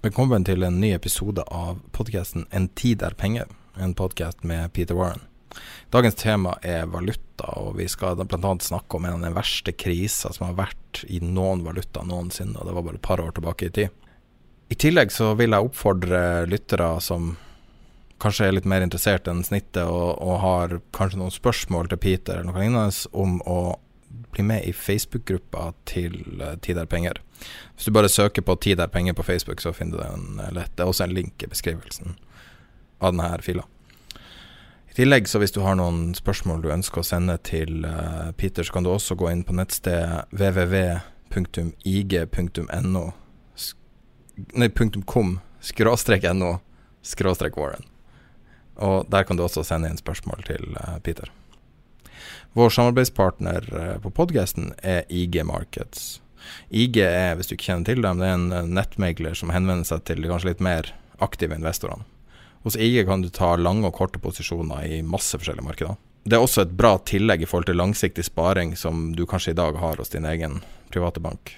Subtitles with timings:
[0.00, 4.96] Velkommen til en ny episode av podkasten En tid er penger, en podkast med Peter
[4.96, 5.26] Warren.
[5.92, 8.54] Dagens tema er valuta, og vi skal bl.a.
[8.64, 12.64] snakke om en av den verste krisa som har vært i noen valuta noensinne, og
[12.64, 14.08] det var bare et par år tilbake i tid.
[14.72, 17.34] I tillegg så vil jeg oppfordre lyttere som
[18.24, 22.40] kanskje er litt mer interessert enn snittet, og, og har kanskje noen spørsmål til Peter
[22.40, 23.60] eller noe lignende, om å
[24.32, 27.12] bli med i Facebook-gruppa til uh, Tid er penger.
[27.74, 30.76] Hvis du bare søker på Tid er penger på Facebook, så finner du den lett.
[30.76, 32.16] Det er også en link i beskrivelsen
[33.00, 33.62] av denne fila.
[34.90, 38.62] I tillegg, så hvis du har noen spørsmål du ønsker å sende til uh, Peter,
[38.66, 40.94] så kan du også gå inn på nettstedet www.ig.no
[44.56, 44.68] Nei,
[45.04, 46.58] .com skråstrek no
[47.04, 47.84] skråstrek Warren.
[48.80, 51.28] Og der kan du også sende inn spørsmål til Peter.
[52.52, 56.18] Vår samarbeidspartner uh, på podkasten er IG Markets.
[56.68, 60.02] IG er, hvis du ikke kjenner til dem, det er en nettmegler som henvender seg
[60.08, 60.90] til de kanskje litt mer
[61.22, 62.02] aktive investorene.
[62.66, 66.00] Hos IG kan du ta lange og korte posisjoner i masse forskjellige markeder.
[66.26, 69.60] Det er også et bra tillegg i forhold til langsiktig sparing som du kanskje i
[69.60, 70.58] dag har hos din egen
[70.92, 71.54] private bank.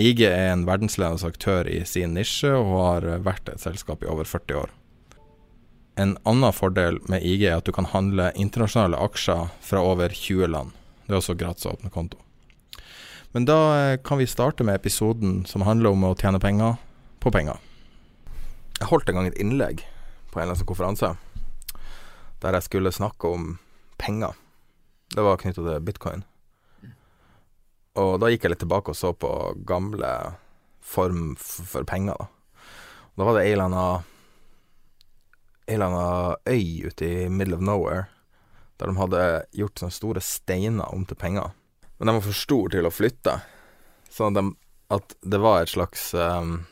[0.00, 4.24] IG er en verdensledende aktør i sin nisje og har vært et selskap i over
[4.24, 4.72] 40 år.
[6.00, 10.48] En annen fordel med IG er at du kan handle internasjonale aksjer fra over 20
[10.48, 10.72] land.
[11.04, 12.16] Det er også gratis å åpne konto.
[13.36, 16.78] Men da eh, kan vi starte med episoden som handler om å tjene penger
[17.20, 17.60] på penger.
[18.78, 19.84] Jeg holdt en gang et innlegg
[20.30, 21.12] på en eller annen konferanse
[22.40, 23.50] der jeg skulle snakke om
[24.00, 24.32] penger.
[25.12, 26.24] Det var knytta til bitcoin.
[28.00, 29.34] Og da gikk jeg litt tilbake og så på
[29.68, 30.14] gamle
[30.80, 32.30] form for penger, da.
[33.18, 33.84] Da var det ei eller anna
[35.66, 38.08] Ei eller anna øy ute i middle of nowhere
[38.80, 41.52] der de hadde gjort sånne store steiner om til penger.
[41.98, 43.34] Men de var for store til å flytte,
[44.08, 44.52] sånn at, de,
[44.96, 46.62] at det var et slags um,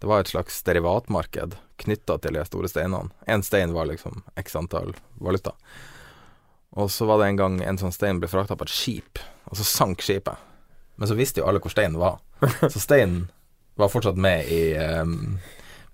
[0.00, 3.10] Det var et slags derivatmarked knytta til de store steinene.
[3.26, 5.52] Én stein var liksom x antall valuta.
[6.78, 9.20] Og så var det en gang en sånn stein ble frakta på et skip,
[9.50, 10.38] og så sank skipet.
[10.96, 12.20] Men så visste jo alle hvor steinen var.
[12.72, 13.28] Så steinen
[13.78, 15.38] var fortsatt med i um,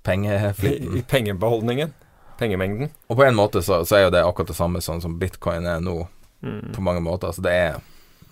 [0.04, 0.94] pengeflyten.
[0.96, 1.92] I, I pengebeholdningen.
[2.38, 2.90] Pengemengden.
[3.08, 5.66] Og på en måte så, så, er jo det akkurat det samme sånn som bitcoin
[5.70, 6.00] er nå,
[6.42, 6.74] mm.
[6.74, 7.30] på mange måter.
[7.30, 7.80] Altså det er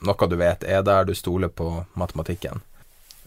[0.02, 2.62] noe du vet er der, du stoler på matematikken.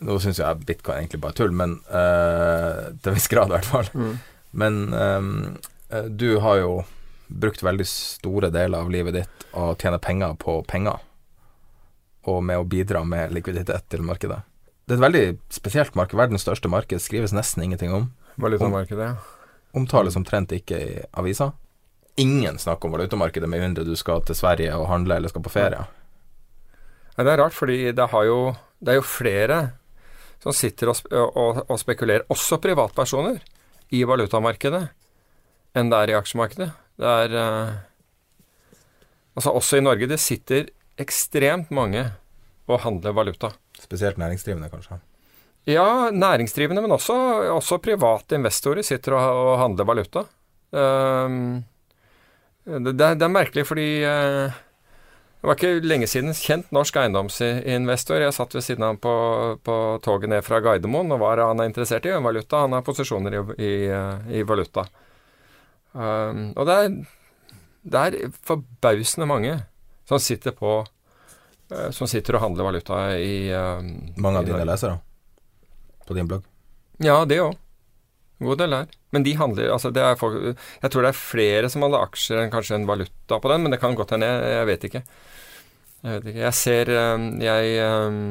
[0.03, 3.55] Nå syns jeg bitcoin egentlig bare er tull, men øh, til en viss grad i
[3.55, 3.91] hvert fall.
[3.93, 4.17] Mm.
[4.51, 6.73] Men øh, du har jo
[7.27, 10.99] brukt veldig store deler av livet ditt å tjene penger på penger,
[12.27, 14.41] og med å bidra med likviditet til markedet.
[14.85, 16.17] Det er et veldig spesielt marked.
[16.17, 18.11] Verdens største marked skrives nesten ingenting om.
[18.41, 19.34] Valutamarkedet, ja.
[19.75, 21.51] Omtales omtrent ikke i avisa.
[22.21, 25.51] Ingen snakker om valutamarkedet med mindre du skal til Sverige og handle eller skal på
[25.51, 25.81] ferie.
[27.15, 28.37] Ja, det er rart, fordi det, jo,
[28.79, 29.59] det er jo flere
[30.43, 33.41] som sitter og, og, og spekulerer, også privatpersoner,
[33.93, 34.87] i valutamarkedet
[35.77, 36.71] enn det er i aksjemarkedet.
[36.97, 37.75] Det er uh,
[39.35, 40.69] Altså også i Norge, det sitter
[41.01, 42.05] ekstremt mange
[42.71, 43.49] og handler valuta.
[43.83, 45.01] Spesielt næringsdrivende, kanskje?
[45.65, 47.15] Ja, næringsdrivende, men også,
[47.55, 50.21] også private investorer sitter og, og handler valuta.
[50.69, 51.63] Um,
[52.65, 54.53] det, det, er merkelig, fordi uh,
[55.41, 58.21] det var ikke lenge siden kjent norsk eiendomsinvestor.
[58.21, 59.15] Jeg satt ved siden av ham på,
[59.65, 62.13] på toget ned fra Gardermoen, og hva han er interessert i?
[62.13, 62.61] En Valuta.
[62.67, 63.73] Han har posisjoner i, i,
[64.37, 64.85] i valuta.
[65.93, 66.95] Um, og det er,
[67.89, 69.57] det er, forbausende mange
[70.05, 73.79] som sitter på uh, Som sitter og handler valuta i uh,
[74.19, 74.97] Mange av dine lesere
[76.07, 76.45] på din blogg?
[77.03, 77.55] Ja, det òg.
[78.43, 78.91] God del der.
[79.15, 82.41] Men de handler altså det er folk, Jeg tror det er flere som handler aksjer
[82.41, 84.27] enn kanskje en valuta på den, men det kan godt hende.
[84.27, 85.03] Jeg, jeg vet ikke.
[86.03, 86.43] Jeg vet ikke.
[86.43, 88.21] Jeg ser um, Jeg um,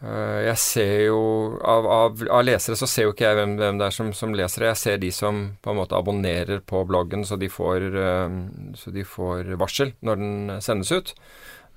[0.00, 1.16] Uh, jeg ser jo
[1.60, 4.32] av, av, av, lesere så ser jo ikke jeg hvem, hvem det er som, som,
[4.32, 4.70] leser det.
[4.70, 8.38] Jeg ser de som på en måte abonnerer på bloggen, så de får, uh,
[8.80, 11.12] så de får varsel når den sendes ut.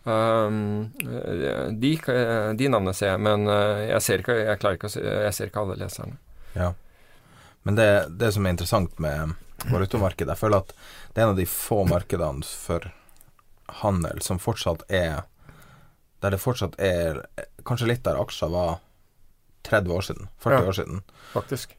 [0.04, 0.90] Um,
[1.80, 1.94] de,
[2.60, 5.52] de, navnene ser jeg, men jeg ser ikke, jeg klarer ikke å se, jeg ser
[5.52, 6.18] ikke alle leserne.
[6.58, 6.74] Ja.
[7.64, 7.90] Men det,
[8.20, 9.36] det som er interessant med
[9.72, 10.74] valutamarkedet, jeg føler at
[11.14, 12.90] det er en av de få markedene for
[13.84, 15.24] handel som fortsatt er
[16.24, 17.26] der det fortsatt er
[17.68, 18.78] Kanskje litt der aksjer var
[19.68, 21.02] 30 år siden, 40 ja, år siden.
[21.32, 21.76] Faktisk.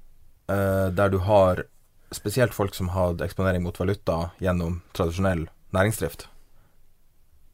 [0.49, 1.65] Der du har
[2.15, 5.45] spesielt folk som hadde eksponering mot valuta gjennom tradisjonell
[5.77, 6.25] næringsdrift.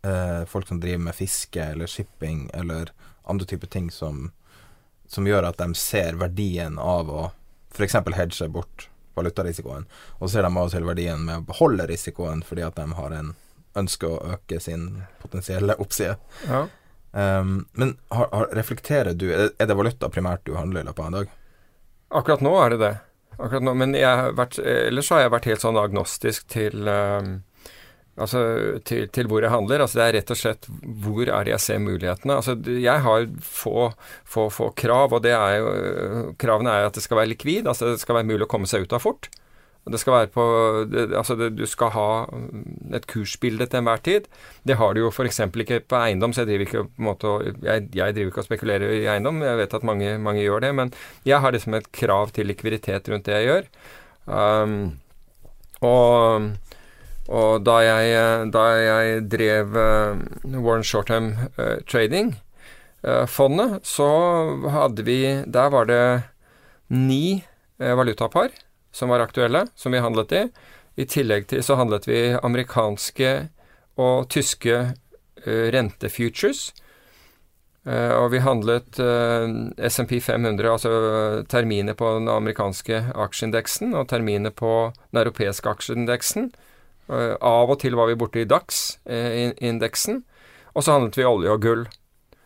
[0.06, 2.93] Uh, folk som driver med fiske eller shipping eller
[3.29, 4.31] andre typer ting som,
[5.08, 7.26] som gjør at de ser verdien av å
[7.75, 7.99] f.eks.
[8.17, 9.87] hedge bort valutarisikoen.
[10.19, 12.87] Og så ser de av og til verdien med å beholde risikoen fordi at de
[12.97, 13.35] har en
[13.79, 16.17] ønske å øke sin potensielle oppside.
[16.49, 16.64] Ja.
[17.12, 21.08] Um, men har, har, reflekterer du Er det valuta primært du handler i løpet av
[21.08, 21.32] en dag?
[22.20, 22.93] Akkurat nå er det det.
[23.37, 23.96] Akkurat nå, men
[24.38, 27.41] vært, ellers har jeg vært helt sånn agnostisk til um,
[28.21, 28.41] Altså
[28.85, 29.85] til, til, hvor jeg handler.
[29.85, 30.67] Altså det er rett og slett
[31.05, 32.37] hvor er det jeg ser mulighetene.
[32.37, 33.91] Altså jeg har få,
[34.25, 37.71] få, få krav, og er jo Kravene er at det skal være likvid.
[37.71, 39.31] Altså det skal være mulig å komme seg ut av fort.
[39.91, 40.45] Det skal være på
[40.93, 42.09] det, Altså, det, du skal ha
[42.95, 44.29] et kursbilde til enhver tid.
[44.67, 45.41] Det har du jo f.eks.
[45.41, 47.33] ikke på eiendom, så jeg driver ikke på en måte
[47.65, 49.41] jeg, jeg, driver ikke og spekulerer i eiendom.
[49.43, 50.93] Jeg vet at mange, mange, gjør det, men
[51.27, 53.71] jeg har liksom et krav til likviditet rundt det jeg gjør.
[54.31, 54.77] Um,
[55.81, 56.51] og,
[57.31, 60.19] og da, jeg, da jeg drev uh,
[60.59, 62.35] Warren Shortham uh, Trading,
[63.06, 64.09] uh, fondet, så
[64.75, 66.03] hadde vi Der var det
[66.91, 67.44] ni
[67.79, 68.50] valutapar
[68.93, 70.43] som var aktuelle, som vi handlet i.
[70.99, 73.31] I tillegg til så handlet vi amerikanske
[73.97, 74.91] og tyske
[75.47, 76.73] rentefutures.
[77.87, 78.99] Og vi handlet
[79.87, 80.91] SMP 500, altså
[81.49, 86.50] terminer på den amerikanske aksjeindeksen og terminer på den europeiske aksjeindeksen.
[87.11, 90.23] Uh, av og til var vi borte i DAX-indeksen.
[90.75, 91.89] og så handlet vi olje og gull.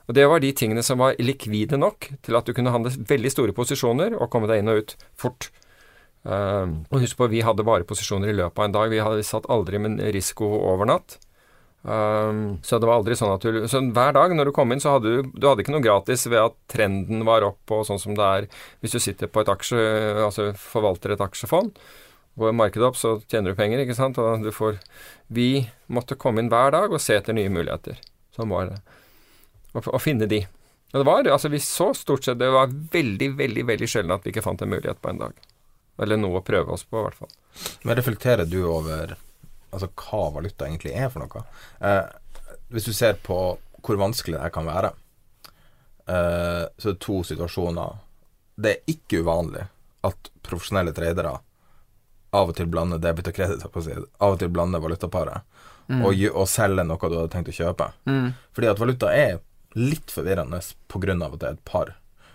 [0.08, 3.30] Og Det var de tingene som var likvide nok til at du kunne handle veldig
[3.32, 5.50] store posisjoner og komme deg inn og ut fort.
[6.24, 8.90] Uh, og husk på, vi hadde bare posisjoner i løpet av en dag.
[8.92, 11.18] Vi hadde satt aldri med risiko over natt.
[11.84, 14.80] Um, så det var aldri sånn at du Så hver dag når du kom inn,
[14.80, 18.00] så hadde du Du hadde ikke noe gratis ved at trenden var opp og sånn
[18.00, 18.46] som det er
[18.80, 19.82] hvis du sitter på et aksje
[20.24, 21.76] Altså forvalter et aksjefond.
[22.34, 24.18] Går markedet opp, så tjener du penger, ikke sant.
[24.18, 24.80] Og du får
[25.32, 28.00] Vi måtte komme inn hver dag og se etter nye muligheter.
[28.34, 28.80] Sånn var det.
[29.74, 30.44] Og, finne de.
[30.92, 34.26] Og det var Altså, vi så stort sett Det var veldig, veldig, veldig sjelden at
[34.26, 35.38] vi ikke fant en mulighet på en dag.
[36.02, 37.32] Eller noe å prøve oss på, i hvert fall.
[37.86, 39.14] Men reflekterer du over
[39.70, 41.44] altså, hva valuta egentlig er for noe?
[41.86, 42.02] Eh,
[42.74, 43.38] hvis du ser på
[43.84, 44.90] hvor vanskelig det kan være,
[46.08, 47.98] eh, så er det to situasjoner.
[48.56, 49.66] Det er ikke uvanlig
[50.08, 51.36] at profesjonelle tradere
[52.34, 55.44] av og til blande debit og kreditt, av og til blande valutaparet,
[55.86, 56.00] mm.
[56.02, 57.90] og, og selge noe du hadde tenkt å kjøpe.
[58.10, 58.32] Mm.
[58.56, 59.38] Fordi at valuta er
[59.74, 61.14] litt forvirrende pga.
[61.26, 61.94] at det er et par.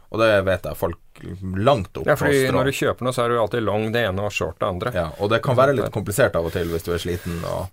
[0.10, 1.19] Og det vet jeg folk
[1.57, 4.25] langt opp ja, fordi Når du kjøper noe, så er du alltid long det ene
[4.25, 4.94] og short det andre.
[4.96, 7.38] Ja, og det kan være litt komplisert av og til hvis du er sliten.
[7.46, 7.69] Og,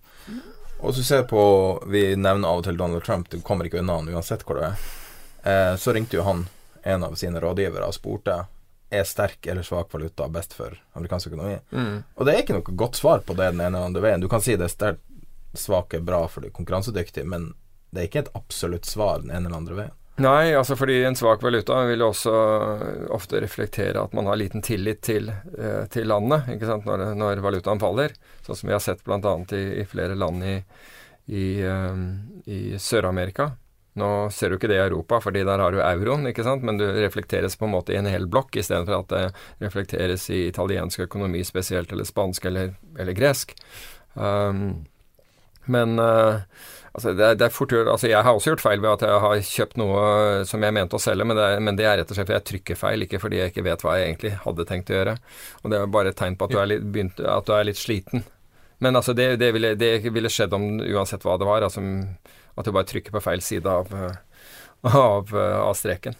[0.80, 1.40] og hvis du ser på
[1.88, 4.66] Vi nevner av og til Donald Trump, du kommer ikke unna han uansett hvor du
[4.68, 4.76] er.
[5.46, 6.44] Eh, så ringte jo han
[6.86, 8.42] en av sine rådgivere og spurte
[8.90, 11.58] er sterk eller svak valuta best for amerikansk økonomi.
[11.70, 12.04] Mm.
[12.14, 14.22] Og det er ikke noe godt svar på det den ene eller andre veien.
[14.22, 15.02] Du kan si det er sterkt
[15.56, 17.54] svak er bra for det konkurransedyktig, men
[17.90, 19.94] det er ikke et absolutt svar den ene eller andre veien.
[20.16, 22.32] Nei, altså fordi en svak valuta vil også
[23.12, 26.88] ofte reflektere at man har liten tillit til, eh, til landet ikke sant?
[26.88, 28.14] Når, når, valutaen faller.
[28.46, 29.34] Sånn som vi har sett bl.a.
[29.52, 30.54] I, i flere land i,
[31.26, 32.06] i, um,
[32.48, 33.50] i Sør-Amerika.
[33.96, 36.64] Nå ser du ikke det i Europa, fordi der har du euroen, ikke sant?
[36.66, 39.22] men det reflekteres på en måte i en hel blokk, istedenfor at det
[39.64, 43.56] reflekteres i italiensk økonomi spesielt, eller spansk eller, eller gresk.
[44.14, 44.84] Um,
[45.66, 46.44] men uh,
[46.96, 49.40] Altså, det, det, er fort altså Jeg har også gjort feil ved at jeg har
[49.44, 50.04] kjøpt noe
[50.48, 52.38] som jeg mente å selge, men det, er, men det er rett og slett fordi
[52.38, 55.14] jeg trykker feil, ikke fordi jeg ikke vet hva jeg egentlig hadde tenkt å gjøre.
[55.60, 57.68] Og Det er bare et tegn på at du er litt, begynt, at du er
[57.68, 58.24] litt sliten.
[58.78, 61.64] Men altså, det, det, ville, det ville skjedd om uansett hva det var.
[61.64, 61.82] Altså,
[62.56, 63.92] at du bare trykker på feil side av,
[64.92, 66.16] av, av streken.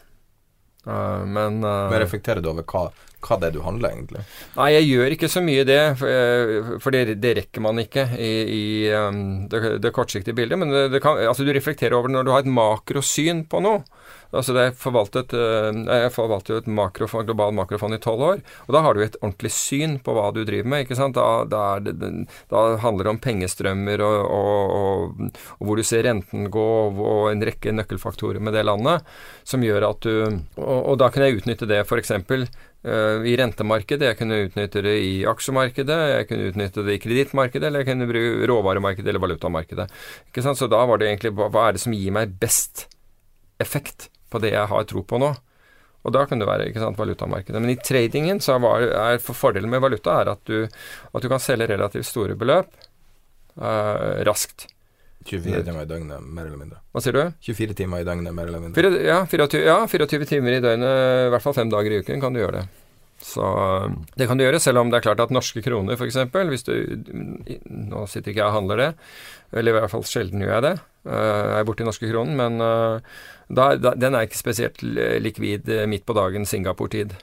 [0.87, 2.89] Uh, men, uh, men reflekterer du over hva,
[3.27, 4.25] hva, det er du handler, egentlig?
[4.57, 8.33] Nei, jeg gjør ikke så mye det, for, for det, det, rekker man ikke i,
[8.57, 8.65] i
[8.95, 10.61] um, det, det, kortsiktige bildet.
[10.63, 13.83] Men kan, altså, du reflekterer over det når du har et makrosyn på noe.
[14.35, 18.43] Altså det er forvaltet, eh, Jeg forvalter jo et makrofond, global makrofond i tolv år.
[18.67, 20.85] Og da har du et ordentlig syn på hva du driver med.
[20.85, 21.17] ikke sant?
[21.17, 21.95] Da, da, det,
[22.51, 27.31] da handler det om pengestrømmer og, og, og, og, hvor du ser renten gå, og
[27.31, 29.07] en rekke nøkkelfaktorer med det landet,
[29.45, 30.15] som gjør at du
[30.57, 32.13] Og, da kan jeg utnytte det f.eks.
[32.87, 37.67] Uh, i rentemarkedet, jeg kunne utnytte det i aksjemarkedet, jeg kunne utnytte det i kredittmarkedet,
[37.67, 39.89] eller jeg kunne bruke råvaremarkedet eller valutamarkedet.
[40.47, 42.87] Så da var det egentlig hva, er det som gir meg best
[43.59, 45.33] effekt på det jeg har tro på nå?
[46.07, 47.59] Og da kan det være sant, valutamarkedet.
[47.59, 50.69] Men i tradingen så er, er for fordelen med valuta er at du,
[51.11, 52.71] at du kan selge relativt store beløp
[53.59, 54.69] uh, raskt.
[55.27, 56.81] 24 timer i døgnet, mer eller mindre.
[56.95, 57.23] Hva sier du?
[57.49, 58.79] 24 timer i døgnet, mer eller mindre.
[58.79, 62.23] 4, ja, 24, ja, 24 timer i døgnet, i hvert fall fem dager i uken
[62.23, 62.67] kan du gjøre det.
[63.23, 63.45] Så
[64.15, 66.19] det kan du gjøre, selv om det er klart at norske kroner, f.eks.
[66.51, 66.75] Hvis du
[67.65, 68.91] Nå sitter ikke jeg og handler det,
[69.57, 70.75] eller i hvert fall sjelden gjør jeg det.
[71.07, 75.71] Uh, jeg er borti norske kronen, men uh, da, da, den er ikke spesielt likvid
[75.89, 77.17] midt på dagen Singapore-tid.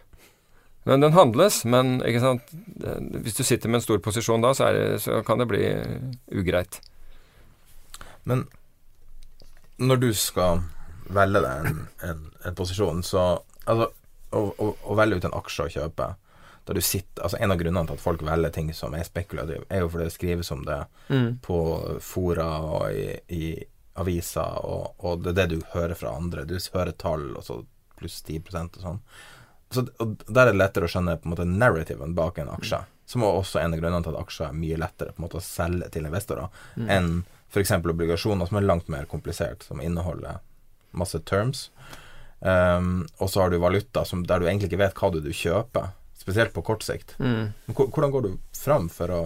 [0.90, 5.22] Men den handles, men hvis du sitter med en stor posisjon da, så, det, så
[5.24, 5.62] kan det bli
[6.36, 6.82] ugreit.
[8.30, 8.46] Men
[9.82, 10.64] når du skal
[11.14, 13.26] velge deg en, en, en, posisjon, så
[13.64, 13.86] Altså,
[14.36, 16.08] å, å, å, velge ut en aksje å kjøpe
[16.68, 19.64] da du sitter, altså En av grunnene til at folk velger ting som er spekulative,
[19.72, 21.30] er jo fordi det skrives om det mm.
[21.44, 21.60] på
[22.04, 23.44] fora og i, i
[24.00, 26.46] aviser, og, og, det er det du hører fra andre.
[26.50, 27.60] Du hører tall, og så
[28.00, 29.02] pluss 10% og sånn.
[29.74, 32.80] Så, og Der er det lettere å skjønne på en måte narrativen bak en aksje.
[32.80, 33.00] Mm.
[33.14, 35.40] Som er også en av grunnene til at aksjer er mye lettere på en måte
[35.40, 36.48] å selge til investorer
[36.80, 36.90] mm.
[36.96, 37.12] enn
[37.54, 37.72] f.eks.
[37.78, 40.42] obligasjoner, som er langt mer komplisert, som inneholder
[40.98, 41.70] masse terms.
[42.44, 45.32] Um, og så har du valuta som, der du egentlig ikke vet hva du, du
[45.32, 47.16] kjøper, spesielt på kort sikt.
[47.20, 47.54] Mm.
[47.72, 49.24] Hvordan går du fram for å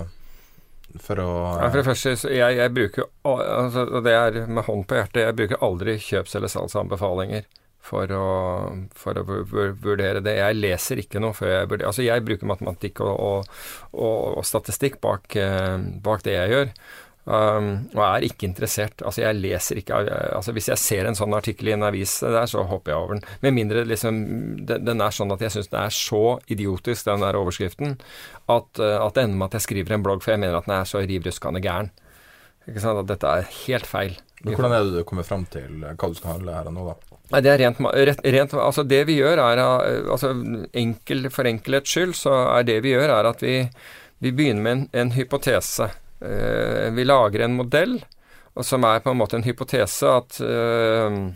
[1.04, 4.96] for å ja, For det første, jeg, jeg bruker altså, det er med hånd på
[4.96, 7.48] hjertet, jeg bruker aldri kjøps- eller salgsanbefalinger
[7.88, 8.28] for å,
[8.98, 10.38] for å vurdere det.
[10.40, 13.60] Jeg leser ikke noe før jeg vurderer Altså, jeg bruker matematikk og, og,
[13.94, 16.74] og, og statistikk bak, eh, bak, det jeg gjør.
[17.28, 19.02] Um, og er ikke interessert.
[19.04, 22.46] Altså, jeg leser ikke altså, Hvis jeg ser en sånn artikkel i en avis der,
[22.48, 23.26] så hopper jeg over den.
[23.44, 24.22] Med mindre liksom,
[24.70, 27.98] den, den er sånn at jeg syns den er så idiotisk, den der overskriften,
[28.48, 30.70] at, uh, at det ender med at jeg skriver en blogg, for jeg mener at
[30.70, 31.92] den er så riv ruskende gæren.
[32.64, 33.04] Ikke sant?
[33.04, 34.18] At dette er helt feil.
[34.46, 36.88] Men hvordan er det du kommer fram til hva du skal handle her og nå,
[36.94, 37.22] da?
[37.34, 40.32] Nei, det er rent, rent, Altså, det vi gjør, er uh, altså,
[40.72, 43.66] enkel, For enkelhets skyld, så er det vi gjør, er at vi,
[44.24, 45.92] vi begynner med en, en hypotese.
[46.20, 48.00] Eh, vi lager en modell
[48.64, 51.28] som er på en måte en hypotese at uh,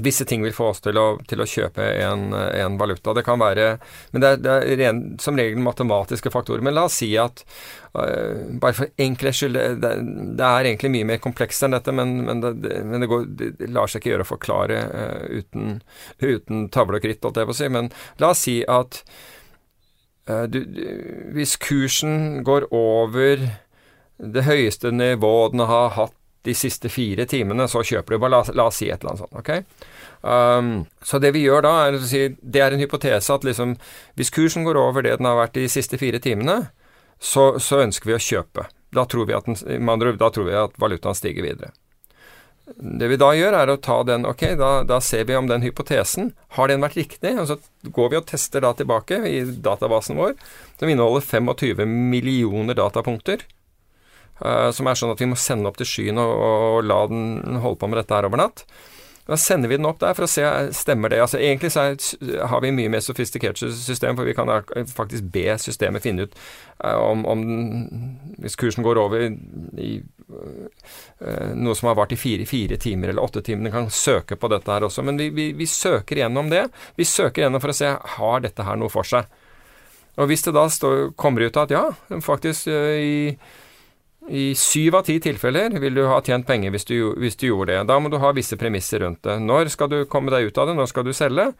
[0.00, 3.12] visse ting vil få oss til å, til å kjøpe en, en, valuta.
[3.16, 3.74] Det kan være
[4.12, 6.64] Men det er, det er ren, som regel matematiske faktorer.
[6.64, 7.44] Men la oss si at
[7.92, 9.94] uh, Bare for enkelhets skyld det,
[10.40, 13.88] det, er egentlig mye mer komplekst enn dette, men, men, det, men går, det, lar
[13.88, 15.82] seg ikke gjøre å forklare uh, uten,
[16.24, 17.74] uten tavle og kritt, holdt jeg på å si.
[17.76, 19.37] Men la oss si at Eh,
[20.50, 20.60] du,
[21.32, 23.46] hvis kursen går over
[24.18, 26.14] det høyeste nivået den har hatt
[26.46, 28.20] de siste fire timene, så kjøper du.
[28.22, 29.38] Bare la, la oss si et eller annet sånt.
[29.38, 29.88] ok?
[30.22, 30.70] Um,
[31.04, 33.76] så det vi gjør da, er å si Det er en hypotese at liksom
[34.18, 36.72] Hvis kursen går over det den har vært de siste fire timene,
[37.18, 38.66] så, så ønsker vi å kjøpe.
[38.94, 39.86] Da tror vi at, den,
[40.18, 41.72] da tror vi at valutaen stiger videre.
[42.76, 45.64] Det vi da gjør, er å ta den Ok, da, da, ser vi om den
[45.64, 47.32] hypotesen Har den vært riktig?
[47.40, 47.56] Og så
[47.94, 50.34] går vi og tester da tilbake i databasen vår,
[50.80, 53.46] som inneholder 25 millioner datapunkter.
[54.38, 57.58] Uh, som er sånn at vi må sende opp til skyen og, og la den
[57.62, 58.66] holde på med dette her over natt.
[59.28, 61.18] Da sender vi den opp der for å se stemmer det.
[61.20, 61.96] Altså Egentlig så er,
[62.48, 64.48] har vi mye mer sofistikert system, for vi kan
[64.88, 66.38] faktisk be systemet finne ut
[66.80, 67.42] uh, om, om,
[68.40, 73.24] Hvis kursen går over i uh, noe som har vart i fire, fire timer eller
[73.24, 75.04] åtte timer, den kan søke på dette her også.
[75.04, 76.64] Men vi, vi, vi søker gjennom det.
[76.96, 79.28] Vi søker gjennom for å se har dette her noe for seg.
[80.16, 81.84] Og hvis det da står, kommer ut at ja,
[82.24, 83.18] faktisk uh, i
[84.28, 87.72] i syv av ti tilfeller vil du ha tjent penger hvis du, hvis du, gjorde
[87.72, 87.84] det.
[87.88, 89.38] Da må du ha visse premisser rundt det.
[89.40, 90.76] Når skal du komme deg ut av det?
[90.78, 91.50] Når skal du selge?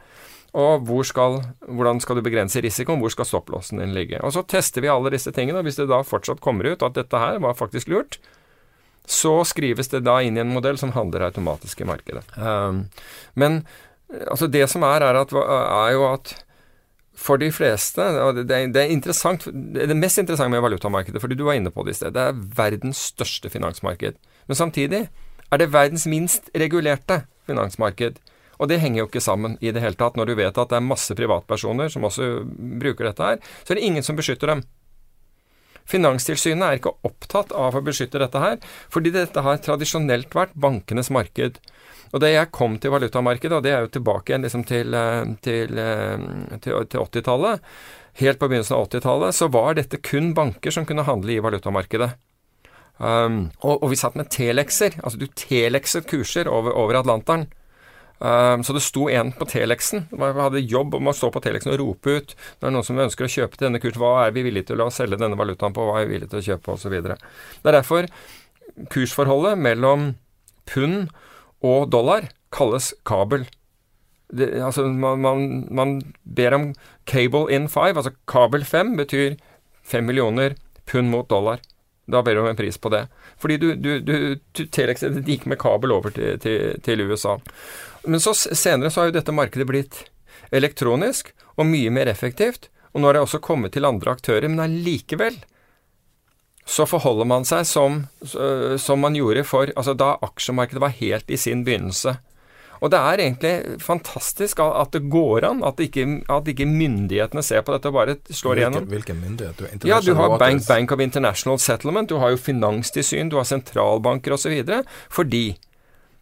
[0.59, 3.03] Og hvor skal, hvordan skal du begrense risikoen?
[3.03, 4.21] Hvor skal stopplåsen din ligge?
[4.25, 6.97] Og Så tester vi alle disse tingene, og hvis det da fortsatt kommer ut at
[6.97, 8.21] dette her var faktisk lurt,
[9.09, 12.25] så skrives det da inn i en modell som handler automatisk i markedet.
[12.37, 12.87] Um,
[13.41, 13.63] men
[14.29, 16.35] altså det som er, er, at, er jo at
[17.19, 21.45] for de fleste, og det, det, er interessant, det mest interessante med valutamarkedet, fordi du
[21.49, 24.21] var inne på det i sted, det er verdens største finansmarked.
[24.47, 25.03] Men samtidig
[25.51, 28.21] er det verdens minst regulerte finansmarked.
[28.59, 30.19] Og det henger jo ikke sammen i det hele tatt.
[30.19, 32.43] Når du vet at det er masse privatpersoner som også
[32.83, 34.65] bruker dette her, så er det ingen som beskytter dem.
[35.89, 38.59] Finanstilsynet er ikke opptatt av å beskytte dette her,
[38.93, 41.63] fordi dette har tradisjonelt vært bankenes marked.
[42.12, 45.35] Og det jeg kom til valutamarkedet, og det er jo tilbake igjen liksom til, eh,
[45.45, 46.29] til, eh,
[46.65, 47.67] til, til 80-tallet,
[48.23, 52.11] helt på begynnelsen av 80-tallet, så var dette kun banker som kunne handle i valutamarkedet.
[52.99, 54.97] Um, og, og, vi satt med telekser.
[55.05, 57.47] Altså du telekset kurser over, over Atlanteren.
[58.19, 60.09] Um, så det sto en på teleksen.
[60.11, 62.88] Vi hadde jobb om å stå på teleksen og rope ut når det er noen
[62.88, 64.03] som ønsker å kjøpe til denne kursen.
[64.03, 65.87] Hva er vi villige til å selge denne valutaen på?
[65.87, 66.75] Hva er vi villige til å kjøpe?
[66.75, 66.99] Osv.
[66.99, 68.11] Det er derfor
[68.91, 70.11] kursforholdet mellom
[70.69, 71.15] pund
[71.65, 73.47] og dollar kalles kabel.
[74.29, 76.69] Det, altså man, man, man, ber om
[77.09, 79.38] cable in five, altså kabel fem betyr
[79.83, 80.57] fem millioner
[80.88, 81.61] pund mot dollar.
[82.09, 83.07] Da ber du om en pris på det.
[83.41, 84.38] Fordi du, du, du,
[84.73, 87.37] Telex gikk med kabel over til, til, til, USA.
[88.09, 90.07] Men så senere så har jo dette markedet blitt
[90.55, 92.71] elektronisk og mye mer effektivt.
[92.95, 95.37] Og nå har det også kommet til andre aktører, men allikevel
[96.69, 98.03] så forholder man seg som,
[98.77, 102.19] som man gjorde for altså da aksjemarkedet var helt i sin begynnelse.
[102.79, 107.65] Og det er egentlig fantastisk at det går an, at ikke, at ikke myndighetene ser
[107.67, 108.87] på dette og bare slår igjennom.
[108.93, 109.65] Hvilken myndighet?
[109.83, 113.49] Du ja, du har Bank, Bank, of International Settlement, du har jo finanstilsyn, du har
[113.49, 114.61] sentralbanker osv.
[115.11, 115.43] Fordi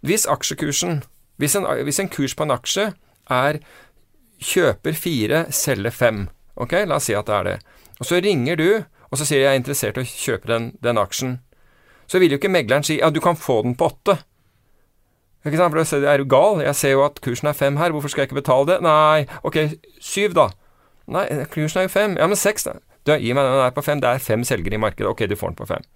[0.06, 1.02] hvis aksjekursen
[1.36, 2.90] hvis en, hvis en kurs på en aksje
[3.32, 3.60] er
[4.40, 6.26] kjøper fire, selger fem,
[6.56, 7.56] ok, la oss si at det er det,
[8.00, 8.68] og så ringer du
[9.10, 11.38] og så sier jeg er interessert i å kjøpe den, den aksjen,
[12.06, 14.18] så vil jo ikke megleren si ja, du kan få den på åtte.
[15.46, 15.74] Ikke sant?
[15.74, 16.60] For er du gal?
[16.64, 18.78] Jeg ser jo at kursen er fem her, hvorfor skal jeg ikke betale det?
[18.86, 19.60] Nei, ok,
[20.02, 20.48] syv da.
[21.06, 22.16] Nei, kursen er jo fem.
[22.18, 22.78] Ja, men seks, da.
[23.06, 24.02] Du, gi meg den der på fem.
[24.02, 25.06] Det er fem selgere i markedet.
[25.12, 25.86] Ok, du får den på fem.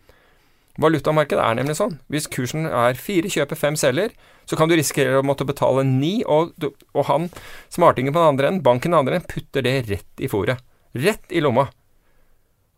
[0.81, 1.97] Valutamarkedet er nemlig sånn.
[2.13, 4.15] Hvis kursen er fire, kjøper fem selger,
[4.47, 6.55] så kan du risikere å måtte betale ni, og,
[6.95, 7.27] og han
[7.75, 10.63] smartingen på den andre enden, banken på den andre enden, putter det rett i fòret.
[10.95, 11.67] Rett i lomma.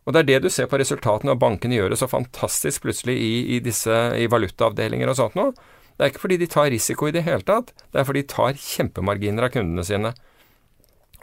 [0.02, 3.14] Og det er det du ser på resultatene og bankene gjør det så fantastisk plutselig
[3.23, 5.54] i, i disse i valutaavdelinger og sånt noe.
[5.94, 8.32] Det er ikke fordi de tar risiko i det hele tatt, det er fordi de
[8.32, 10.14] tar kjempemarginer av kundene sine.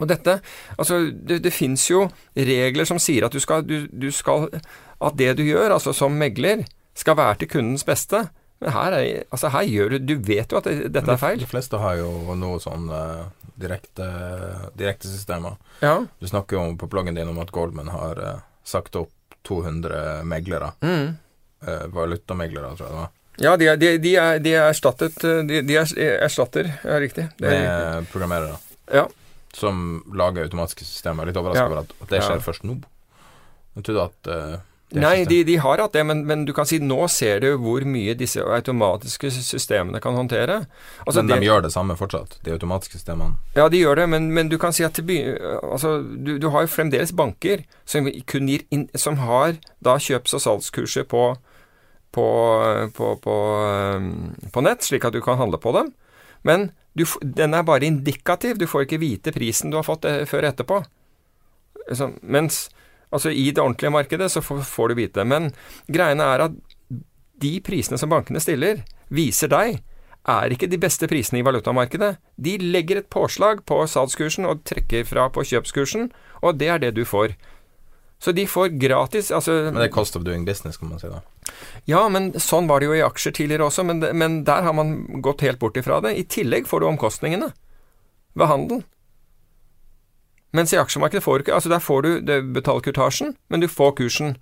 [0.00, 0.38] Og dette,
[0.80, 4.48] altså Det, det fins jo regler som sier at du skal, du, du skal,
[4.96, 6.64] At det du gjør, altså som megler,
[6.96, 8.24] skal være til kundens beste.
[8.60, 11.40] Men her, er, altså her gjør du Du vet jo at det, dette er feil.
[11.40, 13.28] De fleste har jo noe sånn uh,
[13.60, 14.08] direkte,
[14.76, 15.60] direkte systemer.
[15.84, 15.98] Ja.
[16.20, 19.12] Du snakker jo på bloggen din om at Goldman har uh, sagt opp
[19.48, 20.72] 200 meglere.
[20.80, 21.16] Mm.
[21.66, 23.08] Uh, valutameglere, tror jeg det var.
[23.40, 25.92] Ja, de er, de, de er, de er erstattet eh, De, er
[26.26, 27.28] erstatter, ja, riktig.
[27.40, 28.10] med riktig.
[28.12, 28.58] programmerere.
[28.92, 29.06] Ja.
[29.56, 31.28] Som lager automatiske systemer.
[31.28, 32.44] Litt overraska over at, at, det skjer ja.
[32.44, 32.76] først nå.
[33.78, 34.58] Jeg trodde at uh,
[34.96, 37.84] Nei, de, de, har hatt det, men, men, du kan si nå ser du hvor
[37.86, 40.64] mye disse automatiske systemene kan håndtere.
[41.04, 43.38] Altså, men de det, gjør det samme fortsatt, de automatiske systemene?
[43.54, 46.72] Ja, de gjør det, men, men du kan si at altså, du, du, har jo
[46.72, 51.30] fremdeles banker som, inn, som har da kjøps- og salgskurser på
[52.10, 52.26] på,
[52.96, 53.34] på, på,
[54.52, 55.92] på, nett, slik at du kan handle på dem.
[56.42, 58.58] Men du, den er bare indikativ.
[58.58, 60.80] Du får ikke vite prisen du har fått eh, før etterpå.
[61.94, 62.64] Så, mens
[63.10, 65.24] altså i det ordentlige markedet så får, du vite.
[65.26, 65.50] Men
[65.90, 66.58] greiene er at
[67.40, 69.80] de prisene som bankene stiller, viser deg
[70.28, 72.16] er ikke de beste prisene i valutamarkedet.
[72.36, 76.10] De legger et påslag på salgskursen og trekker fra på kjøpskursen,
[76.44, 77.34] og det er det du får.
[78.20, 81.08] Så de får gratis altså, Men det er cost of doing business, kan man si
[81.08, 81.22] da.
[81.88, 85.22] Ja, men sånn var det jo i aksjer tidligere også, men, men der har man
[85.24, 86.12] gått helt bort ifra det.
[86.20, 87.48] I tillegg får du omkostningene
[88.36, 88.84] ved handelen.
[90.56, 93.68] Mens i aksjemarkedet får du ikke Altså, der får du det betaler kurtasjen, men du
[93.68, 94.36] får kursen.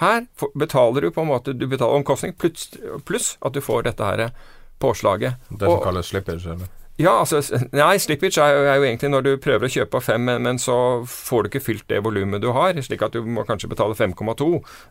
[0.00, 0.24] Her
[0.58, 2.70] betaler du på en måte Du betaler omkostning pluss,
[3.06, 4.30] pluss at du får dette her
[4.82, 5.34] påslaget.
[5.50, 6.70] Det som kalles slippage, eller?
[7.00, 7.40] Ja, altså
[7.72, 10.58] Nei, slippage er jo, er jo, egentlig når du prøver å kjøpe fem, men, men
[10.60, 10.76] så
[11.08, 14.50] får du ikke fylt det volumet du har, slik at du må kanskje betale 5,2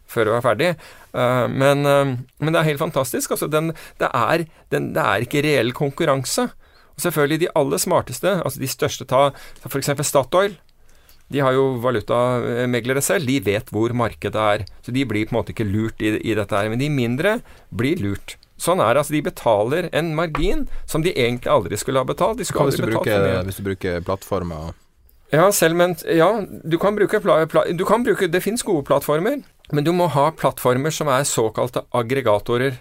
[0.10, 0.72] før du er ferdig.
[1.14, 3.36] Uh, men, uh, men, det er helt fantastisk.
[3.36, 6.50] Altså, den, det, er, den, det er ikke reell konkurranse.
[7.02, 9.30] Selvfølgelig de aller smarteste, altså de største, ta,
[9.62, 9.94] ta f.eks.
[10.08, 10.58] Statoil.
[11.32, 13.30] De har jo valutameglere selv.
[13.30, 14.66] De vet hvor markedet er.
[14.84, 16.70] Så de blir på en måte ikke lurt i, i dette her.
[16.72, 17.38] Men de mindre
[17.72, 18.36] blir lurt.
[18.62, 19.02] Sånn er det.
[19.02, 22.42] Altså, de betaler en margin som de egentlig aldri skulle ha betalt.
[22.42, 24.76] De skulle aldri betalt bruke, Hvis du bruker plattformer
[25.32, 27.24] Ja, selv men Ja, du kan bruke,
[27.72, 31.86] du kan bruke Det finnes gode plattformer, men du må ha plattformer som er såkalte
[31.96, 32.76] aggregatorer.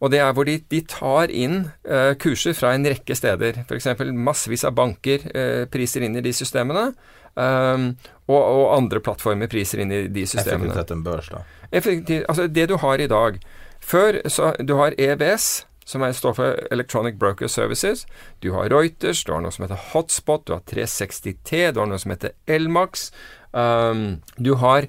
[0.00, 3.62] Og det er hvor de, de tar inn uh, kurser fra en rekke steder.
[3.66, 3.90] F.eks.
[4.16, 6.90] massevis av banker uh, priser inn i de systemene.
[7.36, 7.92] Um,
[8.26, 10.72] og, og, andre plattformer priser inn i de systemene.
[10.72, 11.42] Effektivt sett en børs, da.
[11.70, 13.36] Effektivt, altså Det du har i dag
[13.80, 18.06] før så Du har EBS, som er, står for Electronic Broker Services.
[18.42, 21.98] Du har Reuters, du har noe som heter Hotspot, du har 360T, du har noe
[21.98, 23.10] som heter Elmax.
[23.52, 24.86] Um, du har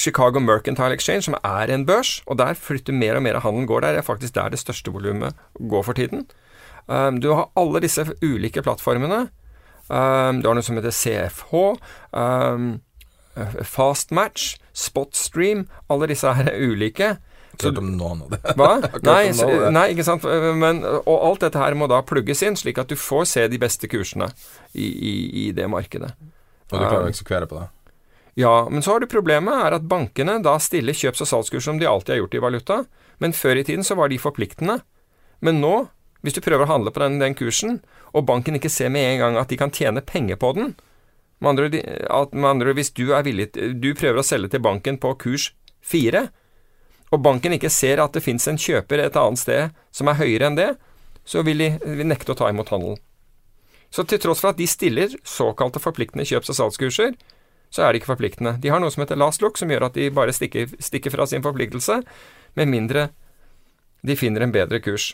[0.00, 3.68] Chicago Mercantile Exchange, som er en børs, og der flytter mer og mer av handelen
[3.68, 3.96] går der.
[3.96, 6.26] Det er faktisk der det største volumet går for tiden.
[6.88, 9.28] Um, du har alle disse ulike plattformene.
[9.90, 11.54] Um, du har noe som heter CFH.
[12.12, 12.70] Um,
[13.64, 15.66] Fast Match, Spotstream.
[15.90, 17.16] Alle disse her er ulike.
[17.60, 18.40] Hørt om noen av det.
[18.56, 18.70] Hva?
[19.10, 20.24] Nei, så, nei, ikke sant.
[20.56, 23.60] Men, og alt dette her må da plugges inn, slik at du får se de
[23.60, 24.30] beste kursene
[24.72, 26.14] i, i, i det markedet.
[26.70, 27.68] Og du klarer å eksekvere på det.
[28.38, 31.80] Ja, men så har du problemet er at bankene da stiller kjøps- og salgskurs som
[31.80, 32.76] de alltid har gjort i valuta.
[33.18, 34.80] Men før i tiden så var de forpliktende.
[35.40, 35.88] Men nå,
[36.22, 37.80] hvis du prøver å handle på den, den kursen,
[38.12, 40.74] og banken ikke ser med en gang at de kan tjene penger på den
[41.40, 42.34] Med andre, at,
[42.74, 46.28] hvis du er villig Du prøver å selge til banken på kurs fire,
[47.10, 50.50] og banken ikke ser at det fins en kjøper et annet sted som er høyere
[50.50, 50.74] enn det,
[51.24, 53.00] så vil de vil nekte å ta imot handelen.
[53.90, 57.16] Så til tross for at de stiller såkalte forpliktende kjøps- og salgskurser,
[57.70, 58.56] så er de ikke forpliktende.
[58.62, 61.26] De har noe som heter last look, som gjør at de bare stikker, stikker fra
[61.30, 62.00] sin forpliktelse,
[62.58, 63.08] med mindre
[64.06, 65.12] de finner en bedre kurs.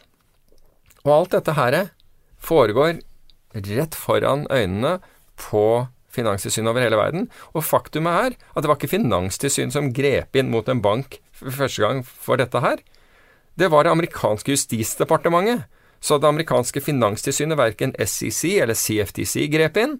[1.04, 1.76] Og alt dette her
[2.42, 3.00] foregår
[3.56, 4.98] rett foran øynene
[5.40, 7.28] på finanstilsyn over hele verden.
[7.52, 11.82] Og faktumet er at det var ikke finanstilsyn som grep inn mot en bank første
[11.82, 12.80] gang for dette her.
[13.56, 15.66] Det var det amerikanske justisdepartementet.
[16.00, 19.96] Så det amerikanske finanstilsynet, verken SEC eller CFTC, grep inn.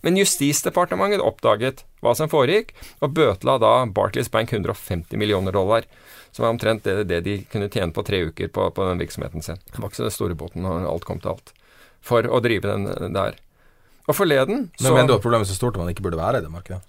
[0.00, 2.72] Men Justisdepartementet oppdaget hva som foregikk,
[3.04, 5.86] og bøtela da Barclays Bank 150 millioner dollar.
[6.32, 9.44] Som var omtrent det, det de kunne tjene på tre uker på, på den virksomheten
[9.44, 9.60] sin.
[9.70, 11.52] Det var ikke så den store båten når alt kom til alt.
[12.06, 13.36] For å drive den der.
[14.08, 16.20] Og forleden Men så mener du at problemet er så stort at man ikke burde
[16.20, 16.80] være i det markedet?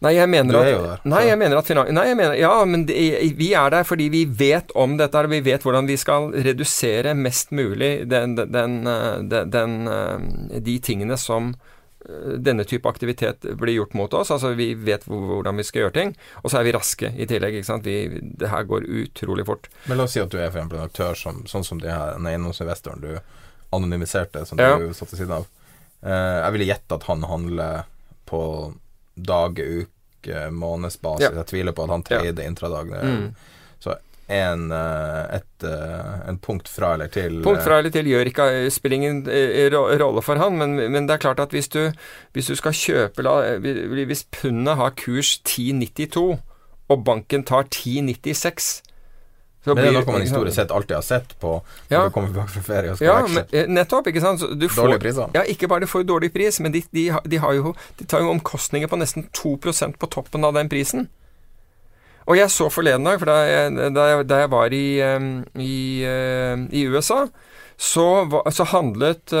[0.00, 2.52] Nei, jeg mener at er der, Nei, jeg mener at finans, Nei, jeg mener Ja,
[2.64, 2.96] men det,
[3.36, 5.24] vi er der fordi vi vet om dette.
[5.28, 8.78] Vi vet hvordan vi skal redusere mest mulig den, den,
[9.28, 11.76] den, den, eh, de tingene som eh,
[12.40, 14.30] denne type aktivitet blir gjort mot oss.
[14.32, 16.14] Altså, vi vet hvordan vi skal gjøre ting.
[16.42, 17.58] Og så er vi raske i tillegg.
[17.60, 17.84] ikke sant?
[17.84, 19.68] Vi, det her går utrolig fort.
[19.86, 21.90] Men la oss si at du er for eksempel en aktør som, sånn som de
[21.92, 23.12] her, den eiendomsinvestoren du
[23.76, 24.78] anonymiserte, som Ja.
[24.78, 25.46] du satte siden av.
[26.02, 27.84] Eh, jeg ville gjette at han handler
[28.26, 28.42] på
[29.14, 31.26] dag, uke, månedsbasis.
[31.28, 31.34] Ja.
[31.36, 32.90] Jeg tviler på at han trader intradag.
[33.04, 33.34] Mm.
[34.30, 38.44] En, eh, et, eh, en punkt fra eller til Punkt fra eller til gjør ikke,
[38.70, 41.80] spiller ingen eh, rolle for han, men, men det er klart at hvis du,
[42.36, 46.38] hvis du skal kjøpe la, eh, Hvis pundet har kurs 10,92,
[46.90, 48.70] og banken tar 10,96
[49.60, 52.04] så Men det er noe man historisk sett alltid har sett på når Ja.
[52.06, 53.44] du kommer tilbake fra ferie og skal Ja, veksle.
[53.52, 54.06] eh, nettopp.
[54.08, 54.40] ikke sant?
[54.58, 55.26] Du får, dårlig pris, da.
[55.34, 58.20] Ja, ikke bare du får dårlig pris, men de, de, de, har jo, de tar
[58.24, 59.56] jo omkostninger på nesten 2
[59.98, 61.08] på toppen av den prisen.
[62.30, 64.84] Og jeg så forleden dag, for da jeg, da jeg, da jeg var i,
[65.58, 65.78] i,
[66.78, 67.24] i USA,
[67.80, 68.06] så,
[68.54, 69.34] så handlet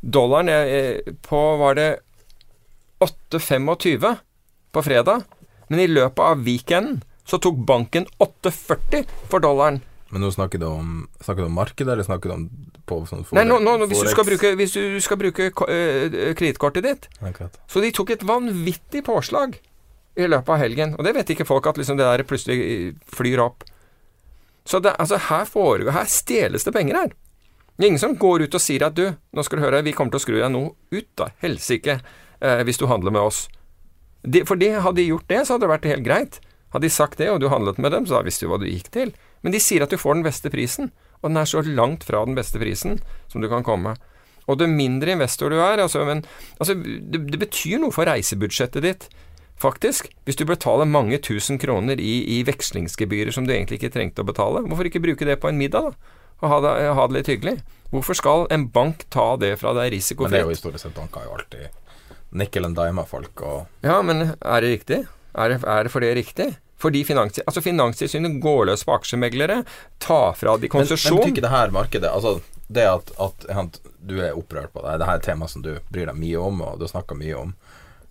[0.00, 1.90] dollaren eh, på Var det
[3.00, 4.16] 8,25
[4.72, 5.22] på fredag?
[5.68, 9.82] Men i løpet av weekenden så tok banken 8,40 for dollaren.
[10.08, 12.46] Men nå snakker du om, snakker du om markedet, eller snakker du om
[12.88, 16.86] på sånn Nei, nå, nå, hvis, du skal bruke, hvis du skal bruke eh, kredittkortet
[16.86, 17.50] ditt Okay.
[17.68, 19.58] Så de tok et vanvittig påslag
[20.18, 20.94] i løpet av helgen.
[20.98, 23.64] Og det vet ikke folk, at liksom det der plutselig eh, flyr opp.
[24.68, 27.12] Så det, altså her foregår Her stjeles det penger her.
[27.78, 29.94] Det er ingen som går ut og sier at du, nå skal du høre, vi
[29.96, 31.30] kommer til å skru deg noe ut, da.
[31.44, 32.00] Helsike.
[32.42, 33.46] Eh, hvis du handler med oss.
[34.26, 36.40] De, for de, hadde de gjort det, så hadde det vært helt greit.
[36.74, 38.90] Hadde de sagt det, og du handlet med dem, så visste du hva du gikk
[38.94, 39.14] til.
[39.46, 40.90] Men de sier at du får den beste prisen,
[41.22, 42.98] og den er så langt fra den beste prisen
[43.30, 43.94] som du kan komme.
[44.48, 46.22] Og det mindre investor du er altså, men,
[46.58, 49.08] altså, det, det betyr noe for reisebudsjettet ditt,
[49.62, 50.10] faktisk.
[50.28, 54.28] Hvis du betaler mange tusen kroner i, i vekslingsgebyrer som du egentlig ikke trengte å
[54.28, 56.14] betale, hvorfor ikke bruke det på en middag, da?
[56.38, 57.56] Og ha det, ha det litt hyggelig?
[57.90, 60.50] Hvorfor skal en bank ta det fra deg Men det er jo risikofritt?
[60.52, 61.68] historisk sett banker jo alltid
[62.30, 64.98] nickel and dime folk og Ja, men er det riktig?
[65.34, 66.48] Er det, er det for det riktig?
[66.78, 69.64] Fordi finans, altså Finanstilsynet går løs på aksjemeglere,
[69.98, 74.20] tar fra de Men, men konsesjon betyr det her markedet Altså, det at, at du
[74.22, 76.62] er opprørt på det, det her er et tema som du bryr deg mye om,
[76.62, 77.54] og du har snakka mye om,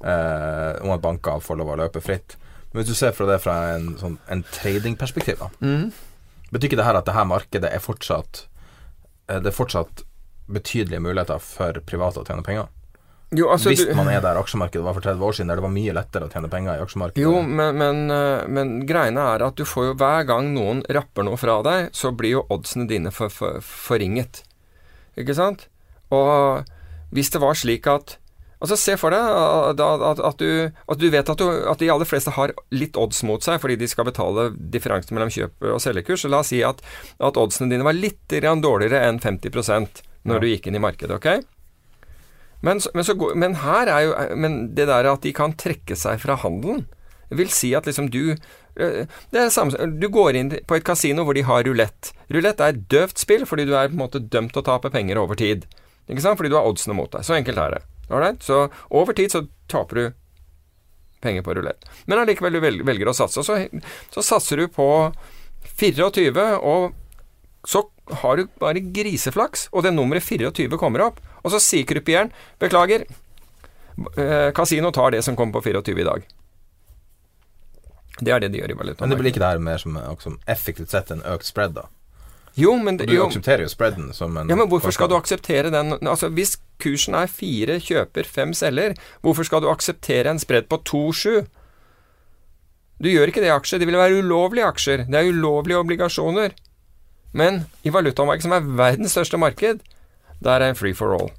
[0.03, 2.37] eh, om at banker får lov å løpe fritt.
[2.71, 6.51] Men hvis du ser fra det fra en, sånn, en tradingperspektiv, da, mm.
[6.51, 8.43] betyr ikke det her at det her markedet er fortsatt
[9.29, 10.03] eh, Det er fortsatt
[10.47, 12.67] betydelige muligheter for private å tjene penger?
[13.35, 15.73] Jo, altså Hvis man er der aksjemarkedet var for 30 år siden, der det var
[15.73, 17.23] mye lettere å tjene penger i aksjemarkedet.
[17.25, 21.27] Jo, men, men, eh, men greiene er at du får jo hver gang noen rapper
[21.27, 24.45] noe fra deg, så blir jo oddsene dine for, for, forringet.
[25.19, 25.67] Ikke sant?
[26.15, 26.63] Og
[27.11, 28.15] hvis det var slik at
[28.57, 29.81] Altså Se for deg at,
[30.25, 33.43] at, du, at du vet at, du, at de aller fleste har litt odds mot
[33.45, 36.25] seg fordi de skal betale differansen mellom kjøp- og selgekurs.
[36.31, 36.81] La oss si at,
[37.21, 40.39] at oddsene dine var litt dårligere enn 50 når Ja.
[40.41, 41.15] du gikk inn i markedet.
[41.19, 41.45] ok?
[42.65, 46.17] Men, men, så, men her er jo Men det der at de kan trekke seg
[46.23, 46.87] fra handelen
[47.29, 48.35] vil si at liksom du
[48.77, 52.13] det samme, Du går inn på et kasino hvor de har rulett.
[52.31, 54.91] Rulett er et døvt spill fordi du er på en måte dømt til å tape
[54.93, 55.65] penger over tid.
[56.07, 56.37] Ikke sant?
[56.39, 57.25] Fordi du har oddsene mot deg.
[57.27, 57.81] Så enkelt er det.
[58.09, 58.43] Alright?
[58.43, 60.05] Så over tid så taper du
[61.21, 61.85] penger på rulett.
[62.05, 63.43] Men allikevel du velger å satse.
[63.43, 63.57] Så,
[64.13, 64.87] så satser du på
[65.77, 66.93] 24, og
[67.67, 67.83] så
[68.21, 71.19] har du bare griseflaks, og det nummeret 24 kommer opp.
[71.43, 73.07] Og så sier krypieren 'beklager',
[74.55, 76.27] kasino tar det som kommer på 24 i dag.
[78.19, 79.03] Det er det de gjør i valuta.
[79.03, 81.85] Men det blir ikke det her mer som, som effektivt sett en økt spread, da?
[82.57, 85.69] Jo, men Du jo, aksepterer jo spreaden som en Ja, men hvorfor skal du akseptere
[85.69, 90.69] den Altså, hvis kursen er fire kjøper, fem selger, hvorfor skal du akseptere en spredd
[90.71, 91.45] på to-sju?
[92.97, 93.81] Du gjør ikke det i aksjer.
[93.81, 95.05] Det vil være ulovlige aksjer.
[95.05, 96.55] Det er ulovlige obligasjoner.
[97.37, 99.83] Men i valutamarkedet, som er verdens største marked,
[100.41, 101.29] der er en free for all.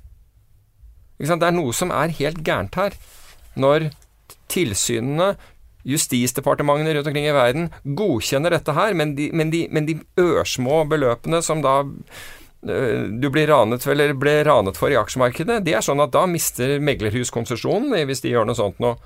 [1.19, 2.95] Det er noe som er helt gærent her.
[3.59, 3.89] Når
[4.53, 5.33] tilsynene,
[5.89, 10.85] justisdepartementene rundt omkring i verden, godkjenner dette her, men de, men de, men de ørsmå
[10.91, 11.81] beløpene som da
[12.61, 16.79] du blir ranet, eller ble ranet for i aksjemarkedet, det er sånn at da mister
[16.83, 18.97] meglerhus konsesjonen hvis de gjør noe sånt nå.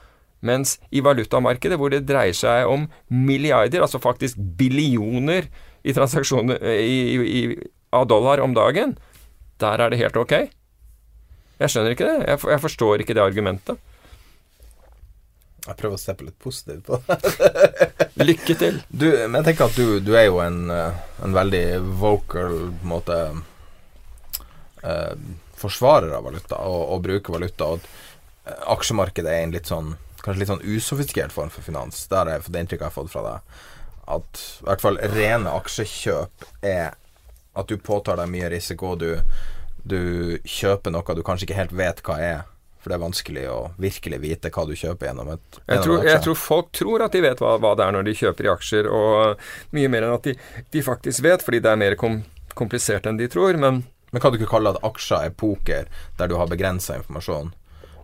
[0.43, 5.47] Mens i valutamarkedet, hvor det dreier seg om milliarder, altså faktisk billioner
[5.87, 7.43] i transaksjoner i, i,
[7.95, 8.97] av dollar om dagen,
[9.63, 10.35] der er det helt ok.
[11.63, 12.19] Jeg skjønner ikke det.
[12.27, 13.79] Jeg, jeg forstår ikke det argumentet.
[15.63, 18.09] Jeg prøver å se på litt positivt på det.
[18.29, 18.81] Lykke til.
[18.91, 21.67] Du, men jeg tenker at du, du er jo en, eh, en, veldig
[22.01, 23.19] vocal på en måte
[24.83, 25.13] eh,
[25.63, 27.71] forsvarer av valuta og, og, bruker valuta.
[27.77, 27.87] Og
[28.49, 32.07] eh, aksjemarkedet er en litt sånn kanskje litt sånn usofistikert form for finans.
[32.11, 33.57] Det har jeg fått inntrykk jeg har fått fra deg.
[34.13, 36.95] At i hvert fall rene aksjekjøp er
[37.59, 38.95] at du påtar deg mye risiko.
[38.99, 39.19] Du,
[39.83, 42.43] du kjøper noe du kanskje ikke helt vet hva er.
[42.83, 46.23] For det er vanskelig å virkelig vite hva du kjøper gjennom et jeg tror, jeg
[46.25, 48.89] tror, folk tror at de vet hva, hva, det er når de kjøper i aksjer,
[48.91, 50.35] og mye mer enn at de,
[50.75, 52.21] de faktisk vet, fordi det er mer kom,
[52.59, 53.59] komplisert enn de tror.
[53.63, 55.87] Men, men kan du ikke kalle at aksjer er poker,
[56.19, 57.55] der du har begrensa informasjon?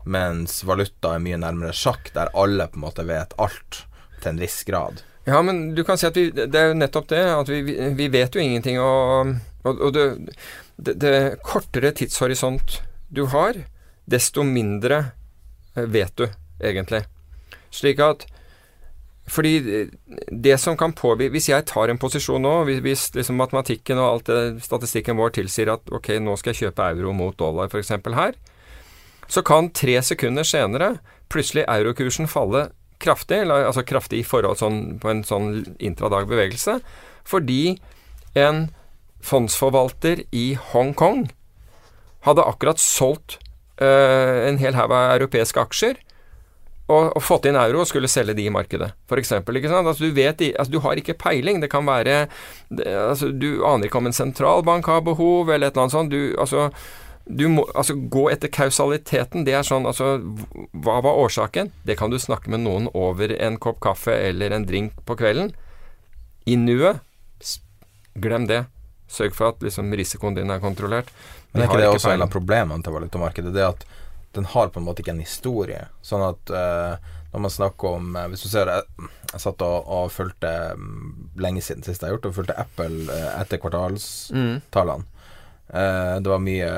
[0.09, 3.83] Mens valuta er mye nærmere sjakk, der alle på en måte vet alt
[4.23, 5.03] til en viss grad.
[5.29, 7.25] Ja, men du kan si at vi, det er jo nettopp det.
[7.35, 7.61] At vi,
[7.99, 8.79] vi vet jo ingenting.
[8.81, 9.35] Og,
[9.69, 10.07] og, og det,
[10.77, 11.12] det, det,
[11.45, 12.79] kortere tidshorisont
[13.12, 13.61] du har,
[14.09, 14.99] desto mindre
[15.77, 16.27] eh, vet du,
[16.61, 17.05] egentlig.
[17.75, 18.27] Slik at
[19.29, 19.88] fordi
[20.33, 24.31] det som kan påvirke Hvis jeg tar en posisjon nå, hvis liksom matematikken og alt
[24.31, 27.92] det, statistikken vår tilsier at ok, nå skal jeg kjøpe euro mot dollar f.eks.
[28.16, 28.38] her,
[29.29, 30.94] så kan tre sekunder senere
[31.29, 36.79] plutselig eurokursen falle kraftig, altså kraftig i forhold sånn, på en sånn intradag-bevegelse,
[37.29, 37.77] fordi
[38.38, 38.71] en
[39.21, 41.29] fondsforvalter i Hongkong
[42.27, 43.38] hadde akkurat solgt
[43.79, 45.99] en hel haug av europeiske aksjer
[46.88, 49.35] og, og, fått inn euro og skulle selge de i markedet, f.eks.
[49.37, 51.61] Altså, du, vet, altså, du har ikke peiling.
[51.61, 52.23] Det kan være
[52.73, 56.14] altså, Du aner ikke om en sentralbank har behov, eller et eller annet sånt.
[56.14, 56.71] Du, altså,
[57.29, 59.45] du må altså gå etter kausaliteten.
[59.45, 60.17] Det er sånn altså
[60.73, 61.75] Hva var årsaken?
[61.85, 65.53] Det kan du snakke med noen over en kopp kaffe eller en drink på kvelden.
[66.49, 67.05] I nuet
[68.17, 68.64] glem det.
[69.12, 71.12] Sørg for at liksom, risikoen din er kontrollert.
[71.53, 73.55] Men er ikke det også en av problemene til valutamarkedet?
[73.55, 73.87] Det at
[74.37, 75.87] den har på en måte ikke en historie.
[76.05, 79.89] Sånn at uh, når man snakker om uh, Hvis du ser Jeg, jeg satt og,
[79.89, 85.05] og fulgte um, lenge siden sist jeg har gjort, og fulgte Apple etter kvartalstallene.
[85.05, 85.15] Mm.
[85.69, 86.69] Uh, det var mye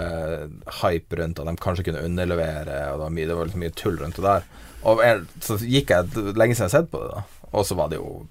[0.81, 4.01] hype rundt at de kanskje kunne underlevere, og det var mye, det var mye tull
[4.01, 4.49] rundt det der.
[4.91, 7.49] Og jeg, så gikk jeg lenge siden jeg har sett på det, da.
[7.51, 8.25] Og så var det jo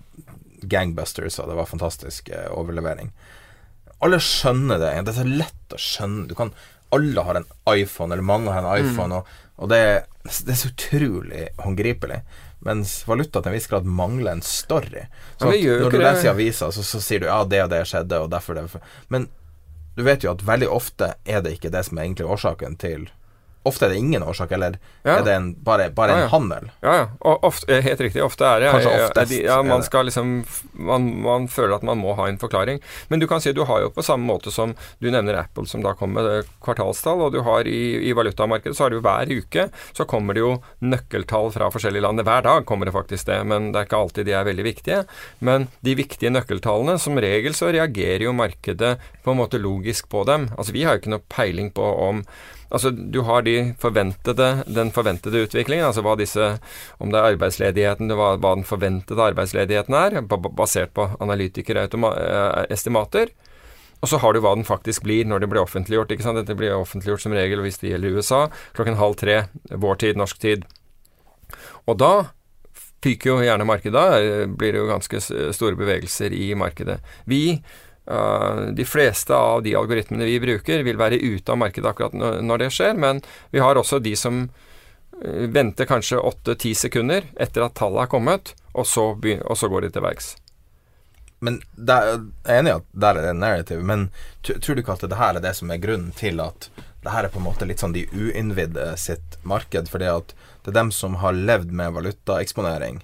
[0.69, 3.13] gangbusters, og det var fantastisk uh, overlevering.
[4.05, 4.91] Alle skjønner det.
[5.05, 6.27] Det er så lett å skjønne.
[6.29, 6.53] Du kan
[6.95, 8.87] Alle har en iPhone, eller mange har en mm.
[8.87, 9.17] iPhone, mm.
[9.19, 9.81] og, og det,
[10.23, 12.21] det, er så utrolig håndgripelig.
[12.65, 15.03] Mens valuta til en viss grad mangler en story.
[15.37, 18.23] Så når du leser i avisa, så, så, sier du ja, det og det skjedde,
[18.23, 18.65] og derfor det
[19.07, 19.29] Men
[19.95, 23.07] du vet jo at veldig ofte er det ikke det som er egentlig årsaken til
[23.67, 25.17] Ofte er det ingen årsak, eller ja.
[25.17, 26.69] er det en, bare, bare en ja, en handel?
[26.79, 27.07] Ja, ja.
[27.27, 28.21] Og ofte, eh, helt riktig.
[28.23, 29.33] Ofte er det Kanskje oftest.
[29.43, 32.79] Ja, man skal liksom man, man, føler at man må ha en forklaring.
[33.11, 35.83] Men du kan si du har jo på samme måte som du nevner Apple, som
[35.83, 39.67] da kommer med kvartalstall, og du har i, i valutamarkedet så har du hver uke
[39.91, 42.23] så kommer det jo nøkkeltall fra forskjellige land.
[42.23, 45.01] Hver dag kommer det faktisk det, men det er ikke alltid de er veldig viktige.
[45.43, 50.23] Men de viktige nøkkeltallene, som regel så reagerer jo markedet på en måte logisk på
[50.29, 50.47] dem.
[50.55, 52.23] Altså vi har jo ikke noe peiling på om
[52.69, 56.59] Altså, du har de forventede, den forventede utviklingen, altså hva disse
[57.01, 63.27] Om det er arbeidsledigheten, hva, hva den forventede arbeidsledigheten er, basert på analytikerestimater.
[63.99, 66.11] Og så har du hva den faktisk blir når det blir offentliggjort.
[66.13, 66.39] ikke sant?
[66.39, 68.41] Dette blir offentliggjort som regel, hvis det gjelder USA,
[68.77, 69.35] klokken halv tre,
[69.69, 70.59] vår tid, norsk tid.
[71.89, 72.13] Og da
[73.03, 73.95] fyker jo gjerne markedet.
[73.95, 75.21] Da blir det jo ganske
[75.55, 76.99] store bevegelser i markedet.
[77.27, 77.59] Vi
[78.73, 82.69] de fleste av de algoritmene vi bruker, vil være ute av markedet akkurat når det
[82.73, 83.21] skjer, men
[83.53, 88.53] vi har også de som uh, venter kanskje 8-10 sekunder etter at tallet er kommet,
[88.73, 90.33] og så, og så går de til verks.
[91.39, 94.09] Men der, Jeg er enig i at der er det narrative, men
[94.43, 96.69] tror du ikke at det her er det som er grunnen til at
[96.99, 99.87] det her er på en måte litt sånn de uinnvidde sitt marked?
[99.87, 100.33] Fordi at
[100.65, 102.99] det er dem som har levd med valutaeksponering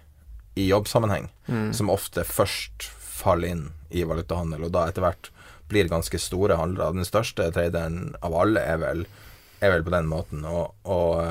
[0.59, 1.71] i jobbsammenheng, mm.
[1.77, 5.31] som ofte først faller inn i valutahandel, og da etter hvert
[5.71, 6.93] blir ganske store handlere.
[6.93, 9.05] Den største traderen av alle er vel,
[9.63, 10.45] er vel på den måten.
[10.45, 11.23] Og, og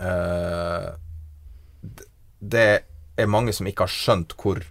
[0.00, 0.92] øh,
[2.40, 2.68] det
[3.20, 4.62] er mange som ikke har skjønt hvor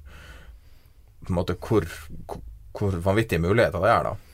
[1.29, 1.85] måte hvor,
[2.73, 4.28] hvor vanvittige muligheter det er, da.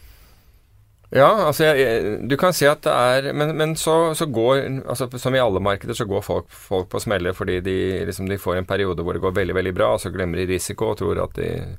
[1.16, 5.08] Ja, altså jeg, du kan si at det er Men, men så, så, går altså
[5.22, 7.78] Som i alle markeder så går folk, folk på smeller fordi de,
[8.10, 10.50] liksom, de, får en periode hvor det går veldig veldig bra, og så glemmer de
[10.50, 11.78] risiko og tror at, de,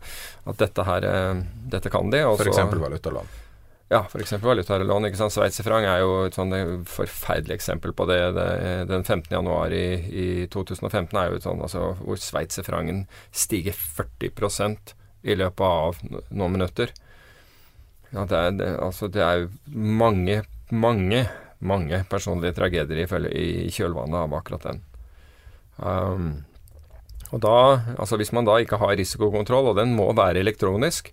[0.48, 1.42] at dette her eh,
[1.76, 2.22] Dette kan de.
[2.24, 2.62] F.eks.
[2.80, 3.28] valutalån.
[3.92, 4.32] Ja, f.eks.
[4.42, 5.08] valutalån.
[5.08, 5.34] ikke sant?
[5.34, 6.54] Sveitserfranc er jo et sånn
[6.90, 8.20] forferdelig eksempel på det.
[8.38, 8.48] det
[8.90, 9.28] den 15.
[9.36, 14.96] januar i, i 2015 er jo et sånn altså, hvor sveitserfrangen stiger 40%
[15.26, 16.94] i løpet av noen minutter.
[18.16, 20.40] Ja, det er, det, altså, det er mange,
[20.72, 21.26] mange,
[21.60, 24.84] mange personlige tragedier i, i kjølvannet av akkurat den.
[25.76, 26.28] Um,
[27.34, 27.56] og da,
[27.98, 31.10] altså Hvis man da ikke har risikokontroll, og den må være elektronisk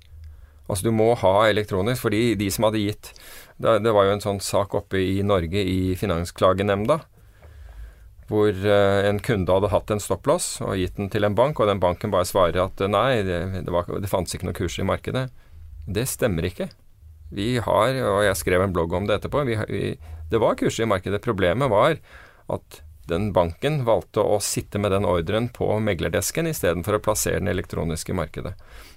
[0.69, 3.09] Altså Du må ha elektronisk, fordi de som hadde gitt
[3.57, 7.01] Det, det var jo en sånn sak oppe i Norge i Finansklagenemnda,
[8.31, 11.67] hvor uh, en kunde hadde hatt en stopplås og gitt den til en bank, og
[11.67, 14.87] den banken bare svarer at nei, det, det, var, det fantes ikke noen kurser i
[14.89, 15.25] markedet.
[15.85, 16.69] Det stemmer ikke.
[17.33, 19.83] Vi har, og jeg skrev en blogg om det etterpå, vi, vi,
[20.29, 21.21] det var kurser i markedet.
[21.23, 21.97] Problemet var
[22.53, 27.51] at den banken valgte å sitte med den ordren på meglerdesken istedenfor å plassere den
[27.51, 28.53] elektroniske markedet.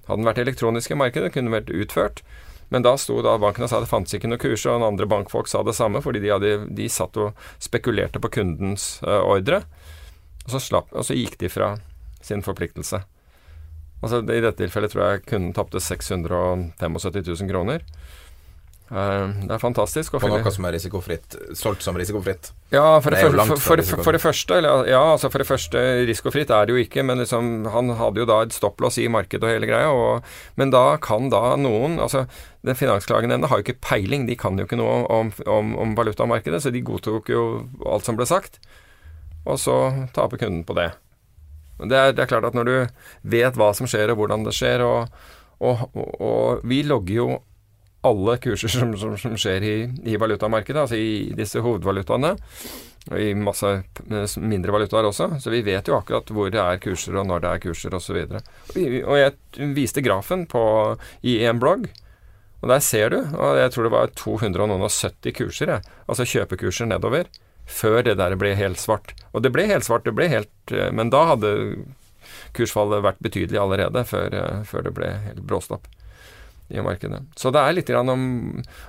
[0.07, 2.23] Hadde den vært elektronisk i markedet, kunne den vært utført.
[2.69, 5.51] Men da sto da banken og sa det fantes ikke noe kurs, og andre bankfolk
[5.51, 9.63] sa det samme, fordi de, hadde, de satt og spekulerte på kundens uh, ordre.
[10.45, 11.75] Og så, slapp, og så gikk de fra
[12.23, 13.03] sin forpliktelse.
[14.03, 17.87] Altså, I dette tilfellet tror jeg kunden tapte 675 000 kroner.
[18.87, 20.15] Uh, det er fantastisk.
[20.15, 22.53] På noe som er risikofritt, solgt som risikofritt?
[22.71, 26.53] Ja, for det, for, for, for det, første eller, Ja, altså for det første, risikofritt
[26.55, 29.51] er det jo ikke, men liksom, han hadde jo da et stopplås i markedet og
[29.57, 29.91] hele greia.
[29.91, 32.29] Og, men da kan da noen altså
[32.67, 36.63] den Finansklagenemnda har jo ikke peiling, de kan jo ikke noe om, om, om valutamarkedet,
[36.63, 37.43] så de godtok jo
[37.87, 38.61] alt som ble sagt.
[39.47, 39.77] Og så
[40.15, 40.93] taper kunden på det.
[41.83, 42.77] Det er, det er klart at når du
[43.35, 45.11] vet hva som skjer og hvordan det skjer, og,
[45.59, 45.85] og,
[46.23, 47.29] og vi logger jo
[48.07, 52.35] alle kurser som, som, som skjer i, i, valutamarkedet, altså i disse hovedvalutaene.
[53.07, 53.69] Og i masse
[54.43, 55.29] mindre valutaer også.
[55.43, 58.19] Så vi vet jo akkurat hvor det er kurser, og når det er kurser, osv.
[58.19, 60.63] Og, og jeg viste grafen på,
[61.23, 61.87] i en blogg.
[62.65, 65.93] Og der ser du, og jeg tror det var 270 kurser, jeg.
[66.09, 67.29] altså kjøpekurser nedover,
[67.67, 69.13] før det der ble helt svart.
[69.31, 71.53] Og det ble helt svart, det ble helt eh, Men da hadde
[72.57, 75.87] kursfallet vært betydelig allerede, før, eh, før det ble helt bråstopp
[76.69, 77.23] i markedet.
[77.39, 78.23] Så det er litt grann om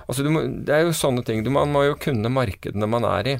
[0.06, 1.44] altså må, Det er jo sånne ting.
[1.44, 3.36] Du, man må jo kunne markedene man er i.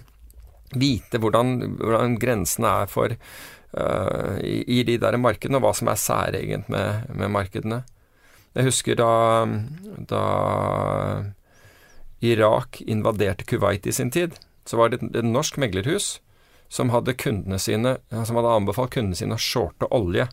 [0.79, 5.91] Vite hvordan, hvordan grensene er for uh, i, i, de der markedene, og hva som
[5.91, 7.83] er særegent med, med markedene.
[8.57, 9.13] Jeg husker da,
[10.11, 10.23] da
[12.25, 16.19] Irak invaderte Kuwait i sin tid, så var det et, norsk meglerhus
[16.69, 17.15] som hadde,
[17.63, 20.29] sine, som hadde anbefalt kundene sine å shorte olje.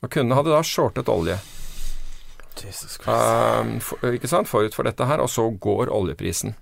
[0.00, 1.36] Og kundene hadde da shortet olje.
[3.06, 6.56] Um, for, ikke sant, forut for dette her, og så går oljeprisen.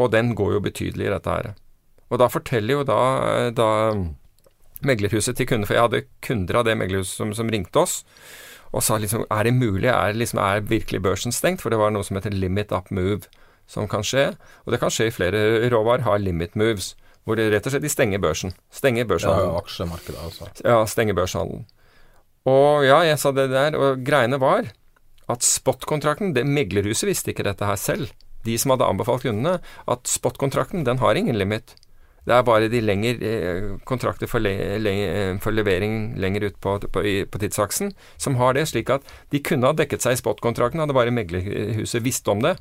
[0.00, 1.52] Og den går jo betydelig i dette her.
[2.12, 3.02] Og da forteller jo da,
[3.56, 3.68] da
[4.84, 8.02] meglerhuset til kunder, for jeg hadde kunder av det meglerhuset som, som ringte oss,
[8.72, 9.88] og sa liksom Er det mulig?
[9.92, 11.60] Er, liksom, er virkelig børsen stengt?
[11.60, 13.28] For det var noe som heter limit up move
[13.68, 14.32] som kan skje.
[14.64, 16.94] Og det kan skje i flere råvarer, har limit moves.
[17.24, 18.54] Hvor det rett og slett de stenger børsen.
[18.74, 19.52] Stenger børshandelen.
[19.52, 20.48] Ja, aksjemarkedet, altså.
[20.64, 21.66] Ja, stenger børshandelen.
[22.48, 24.72] Og ja, jeg sa det der, og greiene var
[25.30, 28.10] at spot-kontrakten det Meglerhuset visste ikke dette her selv,
[28.42, 31.76] de som hadde anbefalt kundene, at spot-kontrakten den har ingen limit.
[32.26, 34.92] Det er bare de lengre eh, kontrakter for, le, le,
[35.42, 39.66] for, levering lenger ut på, på, på, tidsaksen som har det, slik at de kunne
[39.66, 42.56] ha dekket seg i spot-kontrakten, hadde bare meglerhuset visst om det.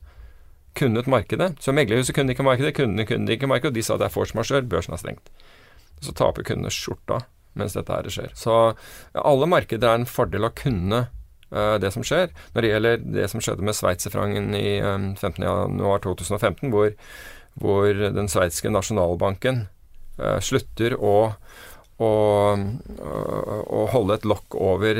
[0.77, 1.51] Kunnet markedet.
[1.61, 4.38] Så meglerhuset kunne ikke markedet, kundene kunne ikke markedet, og de sa det er force
[4.38, 5.29] majeure, børsen er stengt.
[6.01, 7.21] Så taper kundene skjorta
[7.58, 8.32] mens dette her skjer.
[8.38, 8.60] Så
[9.18, 11.06] alle markeder er en fordel å kunne
[11.52, 12.32] uh, det som skjer.
[12.54, 16.95] Når det gjelder det som skjedde med sveitserfrangen i um, eh, 15.1.2015, hvor,
[17.62, 19.66] hvor den sveitsiske nasjonalbanken
[20.22, 21.36] uh, slutter å
[22.02, 22.08] å,
[22.58, 24.97] å holde et lokk over,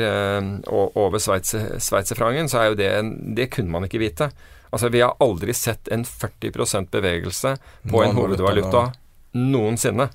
[0.70, 2.90] over sveitserfrangen, så er jo det
[3.34, 4.28] Det kunne man ikke vite.
[4.70, 7.56] Altså, vi har aldri sett en 40% bevegelse
[7.90, 8.84] på en hovedvaluta
[9.34, 10.12] noensinne.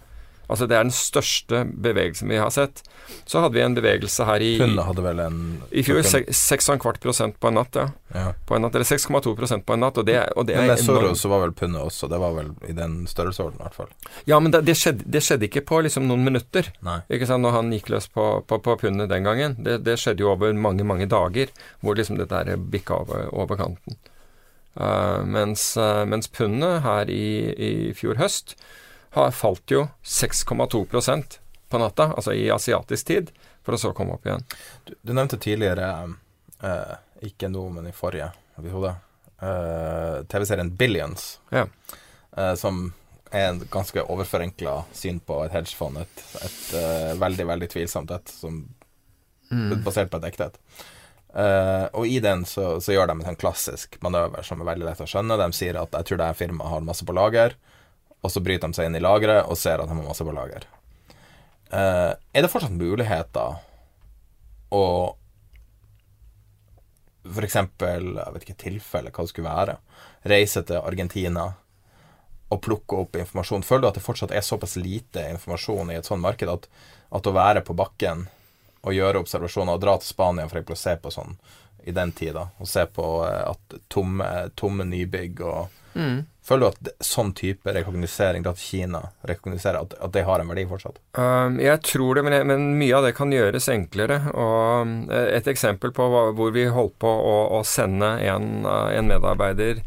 [0.48, 2.82] Altså Det er den største bevegelsen vi har sett.
[3.28, 5.39] Så hadde vi en bevegelse her i Pundet hadde vel en
[5.76, 7.88] I fjor 6,25 prosent på en natt, ja.
[8.16, 8.32] ja.
[8.48, 10.00] På en natt, Eller 6,2 prosent på en natt.
[10.00, 12.54] Og det, og det men med Soros så var vel pundet også, det var vel
[12.68, 13.91] i den størrelsesorden i hvert fall.
[14.30, 16.72] Ja, men det, det, skjedde, det, skjedde, ikke på liksom noen minutter.
[16.88, 17.02] Nei.
[17.12, 19.60] Ikke sant, Når han gikk løs på, på, på pundet den gangen.
[19.60, 21.52] Det, det, skjedde jo over mange, mange dager,
[21.84, 24.00] hvor liksom dette der bikka over, over kanten.
[24.78, 28.54] Uh, mens, uh, mens pundet her i, i fjor høst
[29.18, 31.39] har falt jo 6,2%
[31.70, 33.32] på natta, altså i asiatisk tid,
[33.65, 34.45] for å så komme opp igjen.
[34.88, 35.89] Du, du nevnte tidligere,
[36.63, 36.93] eh,
[37.28, 38.93] ikke nå, men i forrige episode,
[39.41, 41.65] eh, TV-serien Billions, ja.
[42.38, 42.88] eh, som
[43.32, 45.99] er en ganske overforenkla syn på et hedgefond.
[45.99, 48.61] Et, et uh, veldig, veldig tvilsomt et, som
[49.51, 49.82] mm.
[49.84, 50.59] basert på et ekthet.
[51.36, 54.88] Uh, og i den så, så, gjør de en sånn klassisk manøver som er veldig
[54.88, 55.39] lett å skjønne.
[55.43, 57.57] De sier at jeg tror det her firmaet har masse på lager
[58.22, 60.36] og så bryter de seg inn i lageret og ser at de har masse på
[60.36, 60.65] lager.
[61.68, 63.57] Uh, er det fortsatt muligheter
[64.74, 64.84] å
[67.28, 69.74] for eksempel, jeg vet ikke tilfelle, hva det skulle være,
[70.32, 71.49] reise til Argentina
[72.47, 73.65] og plukke opp informasjon?
[73.68, 76.70] Føler du at det fortsatt er såpass lite informasjon i et sånt marked at,
[77.11, 78.28] at å være på bakken
[78.88, 81.36] og gjøre observasjoner og dra til Spania for å se på sånn
[81.88, 84.28] i den tida, og se på eh, at tomme,
[84.59, 86.18] tomme nybygg og mm.
[86.48, 90.64] Føler du at sånn type rekognosering, at Kina rekognoserer, at, at, det har en verdi
[90.70, 91.02] fortsatt?
[91.20, 94.22] Um, jeg tror det, men, jeg, men, mye av det kan gjøres enklere.
[94.32, 98.93] Og eh, et eksempel på hva, hvor vi holdt på å, å sende en, eh,
[98.95, 99.84] en, medarbeider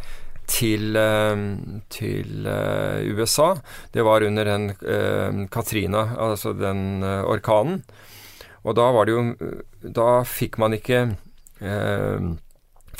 [0.51, 3.53] til, ehm, til uh, USA,
[3.95, 7.85] det var under den uh, Katrina, altså den uh, orkanen.
[8.67, 9.23] Og da var det jo
[9.81, 10.99] Da fikk man ikke
[11.63, 12.33] uh,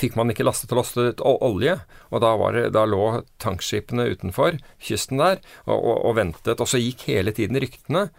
[0.01, 1.77] fikk man ikke lastet og lastet olje.
[2.11, 3.05] Og da, det, da lå
[3.41, 6.59] tankskipene utenfor kysten der og, og, og, ventet.
[6.59, 8.09] Og så gikk hele tiden ryktene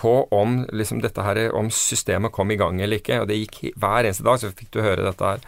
[0.00, 3.20] på om, liksom her, om systemet kom i gang eller ikke.
[3.22, 5.42] Og det gikk hver eneste dag, så fikk du høre dette her.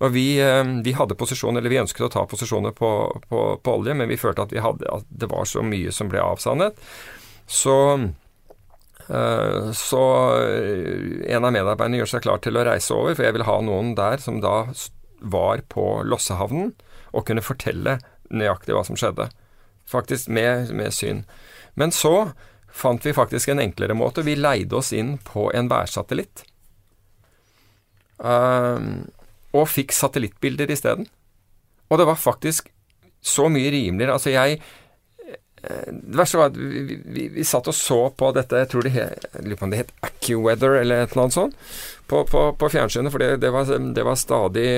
[0.00, 2.92] Og vi, eh, vi hadde posisjoner, eller vi ønsket å ta posisjoner på,
[3.28, 6.08] på, på olje, men vi følte at, vi hadde, at det var så mye som
[6.12, 6.78] ble avsannet.
[7.48, 7.76] Så
[9.08, 10.04] eh, så
[10.38, 13.58] eh, en av medarbeiderne gjør seg klar til å reise over, for jeg vil ha
[13.66, 14.62] noen der som da
[15.20, 16.72] var på Lossehavnen
[17.12, 17.98] og kunne fortelle
[18.28, 19.28] nøyaktig hva som skjedde.
[19.88, 21.24] Faktisk med, med syn.
[21.78, 22.32] Men så
[22.68, 24.24] fant vi faktisk en enklere måte.
[24.26, 26.44] Vi leide oss inn på en værsatellitt.
[28.18, 29.06] Uh,
[29.56, 31.08] og fikk satellittbilder isteden.
[31.88, 32.68] Og det var faktisk
[33.24, 34.18] så mye rimeligere.
[34.18, 34.60] Altså, jeg
[35.62, 38.92] det verste var at vi, vi, vi, satt og så på dette Jeg tror det
[38.94, 41.56] het, det het AccuWeather eller et eller annet sånt
[42.06, 44.68] på, på, på fjernsynet, for det, det, var, det, var, stadig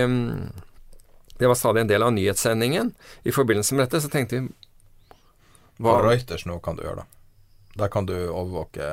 [1.39, 2.91] Det var stadig en del av nyhetssendingen.
[3.23, 4.49] I forbindelse med dette så tenkte vi
[5.81, 7.07] hva, På Reuters nå kan du gjøre det.
[7.79, 8.89] Der kan du overvåke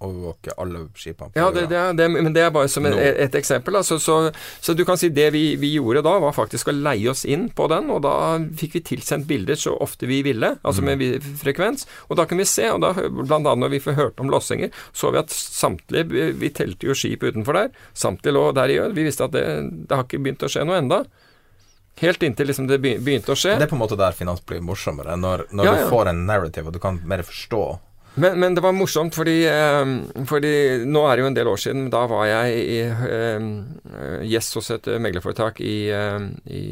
[0.00, 1.32] overvåke alle skipene.
[1.36, 3.76] Ja, det, det, det, men det er bare som et, et eksempel.
[3.76, 4.16] Altså, så,
[4.60, 7.48] så, du kan si det vi, vi, gjorde da, var faktisk å leie oss inn
[7.56, 8.14] på den, og da
[8.60, 10.90] fikk vi tilsendt bilder så ofte vi ville, altså mm.
[10.90, 11.86] med frekvens.
[12.08, 14.72] Og da kan vi se, og da, blant annet når vi får hørt om lossinger,
[14.92, 17.74] så vi at samtlige Vi, vi telte jo skip utenfor der.
[17.94, 18.94] Samtlige lå der i øl.
[18.96, 19.44] Vi visste at det,
[19.86, 21.04] det har ikke begynt å skje noe enda.
[22.00, 23.58] Helt inntil liksom det begynte å skje.
[23.60, 25.84] Det er på en måte der finans blir morsommere, når, når ja, ja.
[25.84, 27.64] du får en narrative og du kan mer forstå
[28.14, 30.52] men, men, det var morsomt, fordi, eh, fordi,
[30.86, 31.86] nå er det jo en del år siden.
[31.92, 33.46] Da var jeg i, eh,
[34.26, 36.18] gjest hos et meglerforetak i, eh,
[36.50, 36.64] i,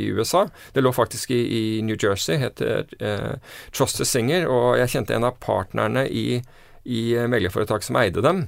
[0.00, 0.46] i, USA.
[0.72, 3.36] Det lå faktisk i, New Jersey, heter eh,
[3.72, 4.48] Trusted Singer.
[4.48, 6.40] Og jeg kjente en av partnerne i,
[6.84, 8.46] i meglerforetak som eide dem.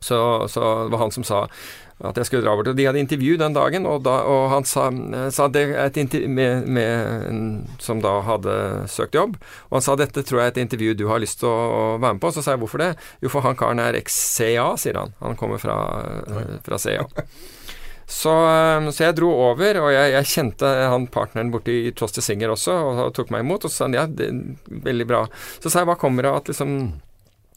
[0.00, 0.18] Så,
[0.48, 1.46] så det var han som sa
[2.00, 2.70] at jeg skulle dra bort.
[2.72, 4.88] Og de hadde intervju den dagen, og, da, og han sa,
[5.34, 5.66] sa det
[6.28, 8.56] med, med som da hadde
[8.90, 9.36] søkt jobb.
[9.68, 12.16] Og han sa dette tror jeg er et intervju du har lyst til å, være
[12.16, 12.32] med på.
[12.34, 12.92] Så sa jeg hvorfor det?
[13.24, 15.12] Jo, for han karen er eks-CA, sier han.
[15.20, 15.76] Han kommer fra,
[16.64, 17.04] fra CA.
[18.10, 18.32] Så,
[18.90, 23.12] så, jeg dro over, og jeg, jeg kjente han partneren borti Trusty Singer også, og
[23.14, 23.68] tok meg imot.
[23.68, 25.22] Og så sa han ja, det, er veldig bra.
[25.60, 26.74] Så sa jeg hva kommer det at liksom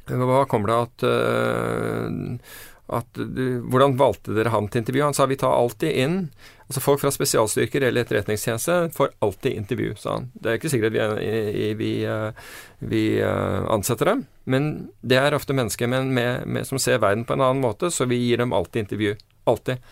[0.03, 2.67] Hva kommer det at uh,
[2.99, 5.03] at Hvordan valgte dere han til intervju?
[5.07, 6.17] Han sa vi tar alltid inn
[6.73, 10.29] altså Folk fra spesialstyrker eller etterretningstjeneste får alltid intervju, sa han.
[10.33, 14.71] Det er ikke sikkert at vi, vi, eh, vi eh, ansetter dem, men
[15.01, 18.07] det er ofte mennesker med, med, med, som ser verden på en annen måte, så
[18.09, 19.13] vi gir dem alltid intervju.
[19.43, 19.83] Alltid.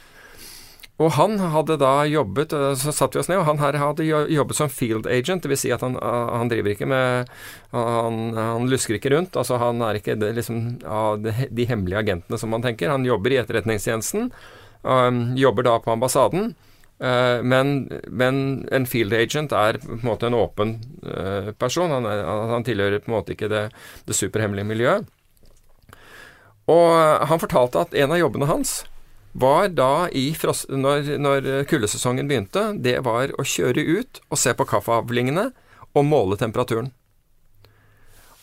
[1.01, 4.57] Og han hadde da jobbet Så satt vi oss ned, og han her hadde jobbet
[4.57, 5.45] som field agent.
[5.45, 5.63] Dvs.
[5.63, 7.31] Si at han, han, driver ikke med
[7.73, 9.37] han, han, lusker ikke rundt.
[9.37, 12.91] Altså Han er ikke liksom, de hemmelige agentene som man tenker.
[12.93, 14.29] Han jobber i Etterretningstjenesten.
[14.81, 16.53] Um, jobber da på ambassaden.
[17.01, 18.35] Uh, men, men,
[18.69, 20.77] en field agent er på en måte en åpen
[21.57, 21.89] person.
[21.89, 22.23] Han, er,
[22.53, 23.67] han, tilhører på en måte ikke det,
[24.05, 25.09] det superhemmelige miljøet.
[26.69, 26.93] Og
[27.27, 28.83] han fortalte at en av jobbene hans
[29.33, 34.53] var da i frost, når, når kuldesesongen begynte, det var å kjøre ut og se
[34.57, 35.51] på kaffeavlingene
[35.95, 36.91] og måle temperaturen.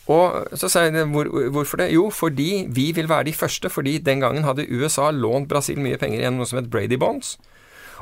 [0.09, 1.91] Og så sier jeg hvor, hvorfor det?
[1.93, 3.69] Jo, fordi vi vil være de første.
[3.69, 7.35] Fordi den gangen hadde USA lånt Brasil mye penger gjennom noe som het Brady Bonds.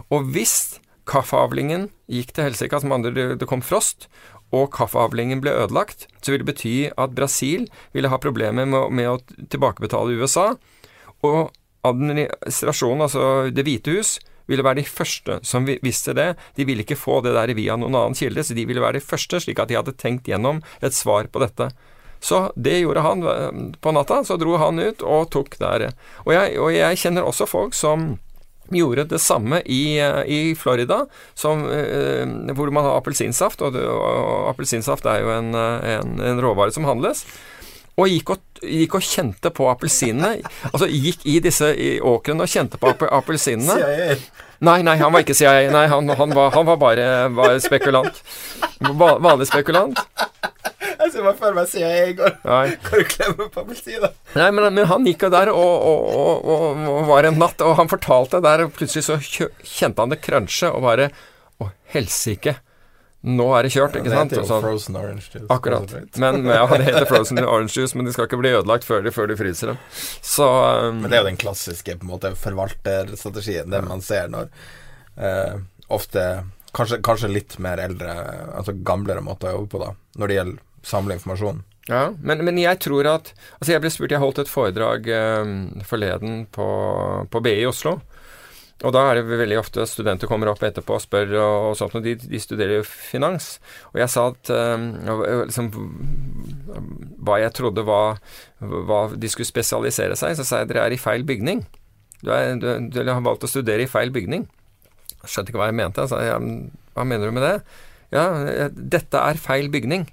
[0.08, 4.08] Og hvis kaffeavlingen gikk til helsike, som andre det kom frost,
[4.56, 9.10] og kaffeavlingen ble ødelagt, så ville det bety at Brasil ville ha problemer med, med
[9.12, 10.54] å tilbakebetale USA.
[11.28, 11.52] Og
[11.92, 14.18] administrasjonen, altså Det hvite hus,
[14.48, 16.32] ville være de første som visste det.
[16.56, 19.04] De ville ikke få det der via noen annen kilde, så de ville være de
[19.04, 21.70] første, slik at de hadde tenkt gjennom et svar på dette.
[22.24, 24.24] Så det gjorde han eh, på natta.
[24.26, 25.92] Så dro han ut og tok der.
[26.26, 28.16] Og jeg, og jeg kjenner også folk som
[28.74, 31.04] gjorde det samme i, eh, i Florida,
[31.38, 32.26] som, eh,
[32.58, 33.62] hvor man har appelsinsaft.
[33.62, 37.28] Og, og appelsinsaft er jo en, en, en råvare som handles
[37.98, 40.44] og gikk og, gikk og kjente på appelsinene.
[40.70, 41.72] Altså gikk i disse
[42.06, 44.18] åkrene og kjente på appelsinene.
[44.58, 45.68] Nei, nei, han var ikke CIA.
[45.74, 48.22] Nei, han, han, var, han var, bare var spekulant.
[48.82, 50.02] Vanlig spekulant.
[50.98, 52.38] Jeg ser bare for meg CIA i går.
[52.42, 54.14] Kan du klemme på appelsiner?
[54.36, 57.78] Nei, men, men, han gikk jo der og, og, og, og, var en natt, og
[57.80, 61.12] han fortalte der, og plutselig så kjente han det krønsje, og bare
[61.58, 62.58] Å, helsike
[63.26, 64.30] nå er det kjørt, ikke sant?
[64.30, 65.48] Det heter jo sånn, frozen orange juice.
[65.54, 65.94] Akkurat.
[66.22, 69.14] Men, ja, det heter frozen orange juice, men de skal ikke bli ødelagt før de,
[69.16, 69.80] før de fryser dem.
[70.22, 74.30] Så um, Men det er jo den klassiske på en måte forvalterstrategien, det man ser
[74.34, 74.52] når
[75.18, 75.58] uh,
[75.98, 76.28] ofte
[76.78, 78.14] kanskje, kanskje, litt mer eldre,
[78.54, 79.92] altså gamlere måter å jobbe på, da,
[80.22, 81.64] når det gjelder samle informasjon.
[81.88, 85.54] Ja, men, men, jeg tror at Altså, jeg ble spurt Jeg holdt et foredrag um,
[85.88, 86.66] forleden på,
[87.32, 87.94] på BI i Oslo.
[88.86, 91.96] Og da er det veldig ofte studenter kommer opp etterpå og spør og, og sånt,
[91.98, 93.56] og de, de, studerer jo finans.
[93.94, 94.84] Og jeg sa at øh,
[95.48, 95.72] liksom,
[97.26, 98.22] hva jeg trodde var
[98.62, 101.66] hva de skulle spesialisere seg, så sa jeg dere er i feil bygning.
[102.22, 104.46] Du, er, du, du har valgt å studere i feil bygning.
[105.26, 106.06] Skjønte ikke hva jeg mente.
[106.06, 106.38] Jeg sa ja,
[106.94, 107.56] hva mener du med det?
[108.14, 108.30] Ja,
[108.78, 110.06] dette er feil bygning.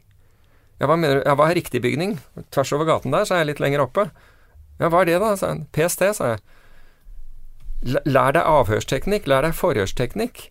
[0.81, 1.23] Ja, hva mener du?
[1.29, 2.17] Ja, hva er riktig bygning?
[2.55, 4.09] Tvers over gaten der, så er jeg litt lenger oppe.
[4.81, 5.53] Ja, hva er det da?
[5.77, 6.45] PST, sa jeg.
[7.85, 10.47] Lær deg avhørsteknikk, lær deg forhørsteknikk.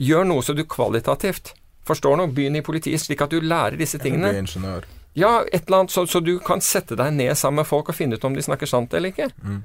[0.00, 1.54] Gjør noe så du kvalitativt
[1.90, 2.30] forstår noe.
[2.34, 4.32] Begynn i politiet, slik at du lærer disse tingene.
[4.34, 4.88] Bli ingeniør.
[5.18, 7.96] Ja, et eller annet, så, så, du kan sette deg ned sammen med folk og
[7.98, 9.30] finne ut om de snakker sant eller ikke.
[9.42, 9.62] Mm.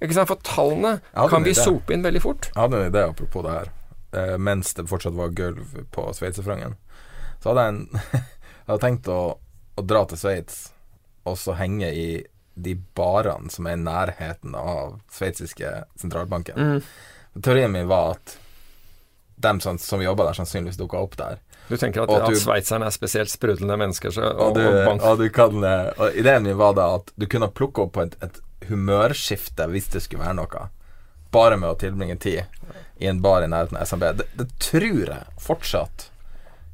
[0.00, 0.30] Ikke sant?
[0.30, 2.48] For tallene kan vi sope inn veldig fort.
[2.52, 3.74] Jeg hadde en idé apropos det her.
[4.16, 6.78] Eh, mens det fortsatt var gulv på sveitserfrangen,
[7.42, 9.20] så hadde jeg, en, jeg hadde tenkt å,
[9.76, 10.60] å dra til Sveits
[11.26, 12.08] og så henge i
[12.56, 16.56] de barene som er i nærheten av sveitsiske sentralbanken.
[16.56, 17.42] Mm.
[17.44, 18.38] Teorien min var at
[19.36, 21.42] dem som, som jobba der, sannsynligvis dukka opp der.
[21.68, 24.14] Du tenker at, at, at sveitserne er spesielt sprudlende mennesker?
[24.14, 27.26] Så, og, og, du, og, og, du kan, og ideen min var da at du
[27.28, 28.40] kunne plukke opp på et, et
[28.70, 30.68] humørskifte hvis det skulle være noe.
[31.34, 32.46] Bare med å tilbringe tid
[32.96, 34.06] i en bar i nærheten av SMB.
[34.22, 36.08] Det, det tror jeg fortsatt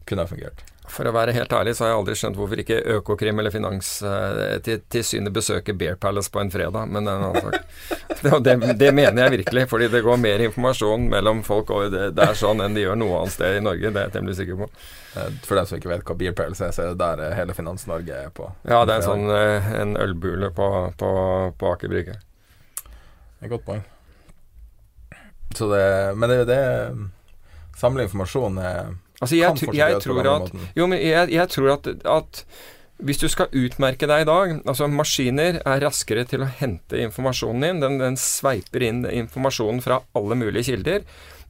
[0.06, 0.62] kunne ha fungert.
[0.92, 5.30] For å være helt ærlig så har jeg aldri skjønt hvorfor ikke Økokrim eller Finanstilsynet
[5.30, 7.62] eh, besøker Bear Palace på en fredag, men det er en annen sak.
[8.22, 12.22] Det, det, mener jeg virkelig, fordi det går mer informasjon mellom folk og det, det,
[12.22, 13.90] er sånn enn de gjør noe annet sted i Norge.
[13.90, 14.68] Det er jeg temmelig sikker på.
[15.18, 17.34] Eh, for dem som ikke vet hva Beer Palace er, så er det der eh,
[17.34, 18.46] hele Finans-Norge er på.
[18.62, 19.26] Ja, det er en sånn
[19.80, 20.68] en ølbule på,
[21.02, 21.10] på,
[21.58, 22.14] på Aker Brygge.
[23.42, 23.82] Et godt poeng.
[25.56, 25.82] Så det,
[26.14, 26.62] men det er jo det
[27.82, 31.90] Samle informasjon er Altså, jeg, jeg, jeg tror at Jo, men jeg, jeg tror at,
[32.02, 32.44] at
[33.02, 37.64] hvis du skal utmerke deg i dag altså Maskiner er raskere til å hente informasjonen
[37.64, 37.82] din.
[37.82, 41.02] Den, den, sveiper inn informasjonen fra alle mulige kilder.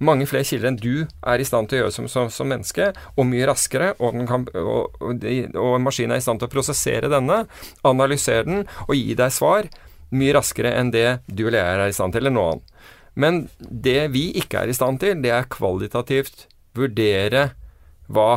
[0.02, 2.88] Mange flere kilder enn du er i stand til å gjøre som, som, som menneske,
[3.16, 3.92] og mye raskere.
[4.00, 5.26] Og, kan, og, og,
[5.60, 7.42] og maskinen er i stand til å prosessere denne,
[7.88, 9.68] analysere den og gi deg svar
[10.12, 12.68] mye raskere enn det du eller jeg er i stand til, eller noen annen.
[13.12, 16.46] Men det vi ikke er i stand til, det er kvalitativt
[16.76, 17.50] vurdere
[18.12, 18.32] hva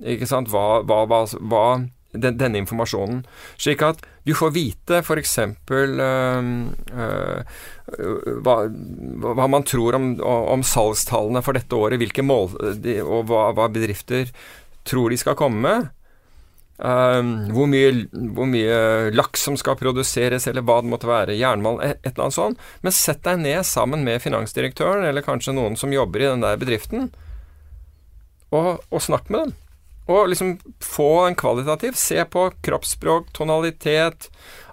[0.00, 1.64] hva, hva, hva,
[2.12, 3.22] den, denne informasjonen.
[3.60, 5.38] Slik at du får vite f.eks.
[5.38, 6.50] Øh,
[6.92, 7.60] øh,
[8.40, 8.56] hva,
[9.28, 12.52] hva, man tror om, om, salgstallene for dette året, hvilke mål
[12.82, 14.30] de, og hva, hva, bedrifter
[14.88, 15.88] tror de skal komme med.
[16.80, 21.36] Um, hvor, mye, hvor mye laks som skal produseres, eller hva det måtte være.
[21.36, 22.62] Jernmalm, et eller annet sånt.
[22.80, 26.56] Men sett deg ned sammen med finansdirektøren, eller kanskje noen som jobber i den der
[26.60, 27.10] bedriften,
[28.50, 29.54] og, og snakk med dem.
[30.10, 31.94] Og liksom få en kvalitativ.
[31.98, 34.30] Se på kroppsspråk, tonalitet,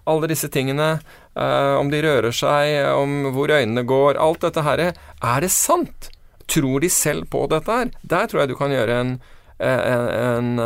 [0.09, 0.97] alle disse tingene.
[1.37, 4.17] Uh, om de rører seg, om hvor øynene går.
[4.17, 4.87] Alt dette her.
[5.21, 6.09] Er det sant?
[6.49, 7.91] Tror de selv på dette her?
[8.01, 9.17] Der tror jeg du kan gjøre en,
[9.59, 10.59] en,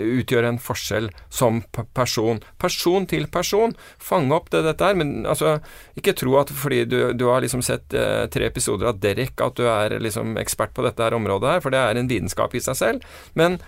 [0.00, 1.60] utgjøre en forskjell som
[1.96, 2.40] person.
[2.60, 3.74] Person til person.
[4.00, 4.96] Fange opp det dette her.
[4.98, 5.58] Men altså,
[5.98, 9.58] ikke tro at fordi du, du har liksom sett eh, tre episoder av Derek, at
[9.60, 12.64] du er liksom ekspert på dette her området her, for det er en vitenskap i
[12.64, 13.14] seg selv.
[13.38, 13.60] Men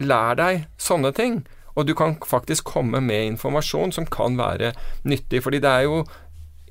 [0.00, 1.42] lær deg sånne ting.
[1.76, 4.72] Og du kan faktisk komme med informasjon som kan være
[5.04, 5.42] nyttig.
[5.44, 6.04] fordi det er jo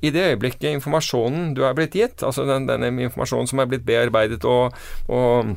[0.04, 3.86] i det øyeblikket informasjonen du er blitt gitt, altså den, denne informasjonen som er blitt
[3.86, 4.76] bearbeidet og,
[5.08, 5.56] og,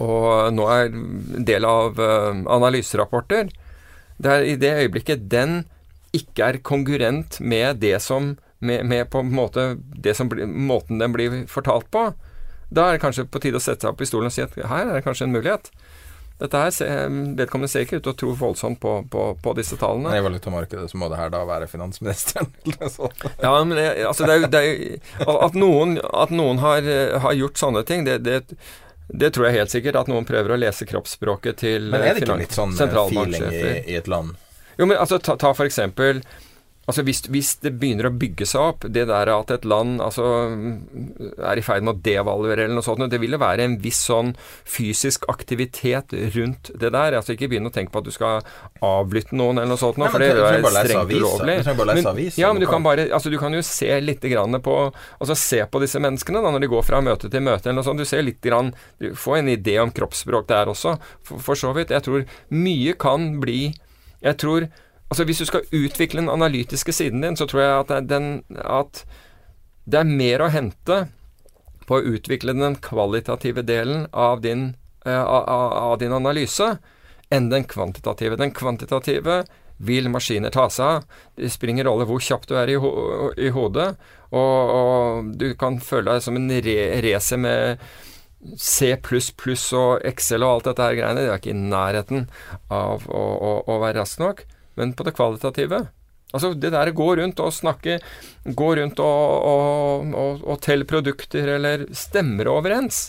[0.00, 0.94] og nå er
[1.46, 3.52] del av uh, analyserapporter,
[4.18, 5.64] det er i det øyeblikket den
[6.14, 11.12] ikke er konkurrent med det som med, med på en måte det som, måten den
[11.12, 12.08] blir fortalt på,
[12.74, 14.54] da er det kanskje på tide å sette seg opp i stolen og si at
[14.56, 15.68] her er det kanskje en mulighet.
[16.40, 20.16] Dette her, Vedkommende ser ikke ut til å tro voldsomt på, på, på disse tallene.
[20.18, 22.50] I valutamarkedet så må det her da være finansministeren.
[23.44, 24.80] ja, men det, altså det er, det er,
[25.36, 26.88] at noen, at noen har,
[27.22, 28.58] har, gjort sånne ting, det, det,
[29.08, 29.98] det, tror jeg helt sikkert.
[30.00, 33.46] At noen prøver å lese kroppsspråket til Men er det ikke litt sånn eh, feeling
[33.50, 34.34] i, i, et land?
[34.78, 36.22] Jo, men altså, ta, ta for eksempel
[36.84, 40.24] Altså hvis, hvis, det begynner å bygge seg opp, det der at et land altså,
[41.40, 44.02] er i ferd med å devaluere eller noe sånt, det vil jo være en viss
[44.10, 44.34] sånn
[44.68, 47.16] fysisk aktivitet rundt det der.
[47.16, 48.44] Altså Ikke begynne å tenke på at du skal
[48.84, 51.58] avlytte noen eller noe sånt, nå, for det er strengt ulovlig.
[52.40, 55.60] Ja, men du kan, bare, altså, du kan jo se litt grann på Altså se
[55.70, 58.02] på disse menneskene da, når de går fra møte til møte eller noe sånt.
[58.02, 61.72] Du ser litt grann Du får en idé om kroppsspråk der også, for, for så
[61.76, 61.94] vidt.
[61.94, 63.60] Jeg tror mye kan bli
[64.24, 64.68] Jeg tror
[65.14, 68.24] Altså Hvis du skal utvikle den analytiske siden din, så tror jeg at det, den,
[68.58, 69.04] at
[69.86, 70.96] det er mer å hente
[71.86, 74.72] på å utvikle den kvalitative delen av din,
[75.06, 75.44] uh, av,
[75.92, 76.66] av din analyse
[77.30, 78.34] enn den kvantitative.
[78.40, 79.44] Den kvantitative
[79.78, 81.06] vil maskiner ta seg av.
[81.38, 82.90] Det springer rolle hvor kjapt du er i, ho
[83.38, 83.92] i hodet,
[84.34, 87.86] og, og, du kan føle deg som en re racer med
[88.58, 91.22] C++ og Excel og alt dette her greiene.
[91.22, 92.26] Det er ikke i nærheten
[92.66, 94.42] av å, å, å være rask nok
[94.78, 95.84] men på det kvalitative.
[96.34, 98.00] Altså det der gå rundt og snakke,
[98.44, 103.06] gå rundt og, og, og, og telle produkter, eller stemmer overens.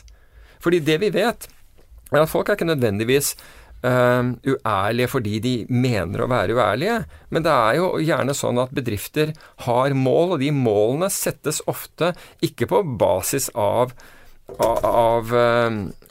[0.61, 1.47] Fordi det vi vet,
[2.11, 3.33] er at folk er ikke nødvendigvis
[3.85, 6.99] uh, uærlige fordi de mener å være uærlige,
[7.33, 9.33] men det er jo gjerne sånn at bedrifter
[9.65, 12.13] har mål, og de målene settes ofte
[12.45, 13.95] ikke på basis av
[14.61, 15.31] av, av,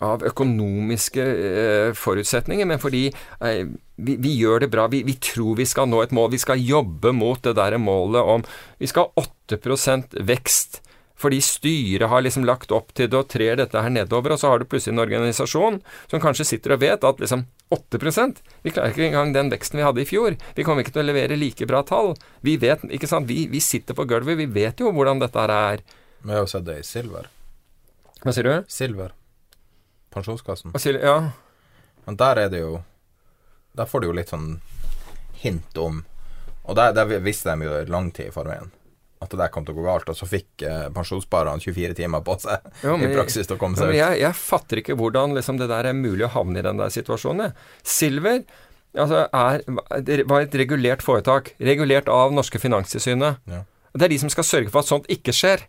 [0.02, 3.04] av, økonomiske uh, forutsetninger, men fordi
[3.96, 4.86] vi, vi, gjør det bra.
[4.90, 6.32] Vi, vi, tror vi skal nå et mål.
[6.34, 8.42] Vi skal jobbe mot det der målet om
[8.78, 10.80] Vi skal ha 8% vekst.
[11.14, 14.50] Fordi styret har liksom lagt opp til det og trer dette her nedover, og så
[14.50, 15.76] har du plutselig en organisasjon
[16.10, 19.86] som kanskje sitter og vet at liksom 8% Vi klarer ikke engang den veksten vi
[19.86, 20.34] hadde i fjor.
[20.58, 22.12] Vi kommer ikke til å levere like bra tall.
[22.44, 25.54] Vi vet, ikke sant, vi, vi sitter på gulvet, vi vet jo hvordan dette her
[25.54, 25.84] er.
[26.24, 27.30] Vi har jo sett det i Silver.
[28.24, 28.68] Hva sier du?
[28.72, 29.14] Silver.
[30.14, 30.74] Pensjonskassen.
[30.82, 31.16] Sil ja.
[32.04, 32.82] Men der er det jo
[33.74, 34.58] Der får du jo litt sånn
[35.42, 36.04] hint om
[36.64, 38.72] Og der, der visste de jo lang tid i forveien
[39.24, 42.22] at det der kom til å gå galt, og så fikk eh, pensjonssparerne 24 timer
[42.24, 43.96] på seg jo, men, i praksis til å komme seg ut.
[43.96, 46.92] Jeg, jeg, fatter ikke hvordan liksom, det der er mulig å havne i den der
[46.92, 47.54] situasjonen.
[47.86, 48.42] Silver
[48.92, 49.64] altså, er,
[50.28, 53.40] var et regulert foretak, regulert av norske Finanstilsynet.
[53.50, 53.62] Ja.
[53.94, 55.64] Det er de som skal sørge for at sånt ikke skjer.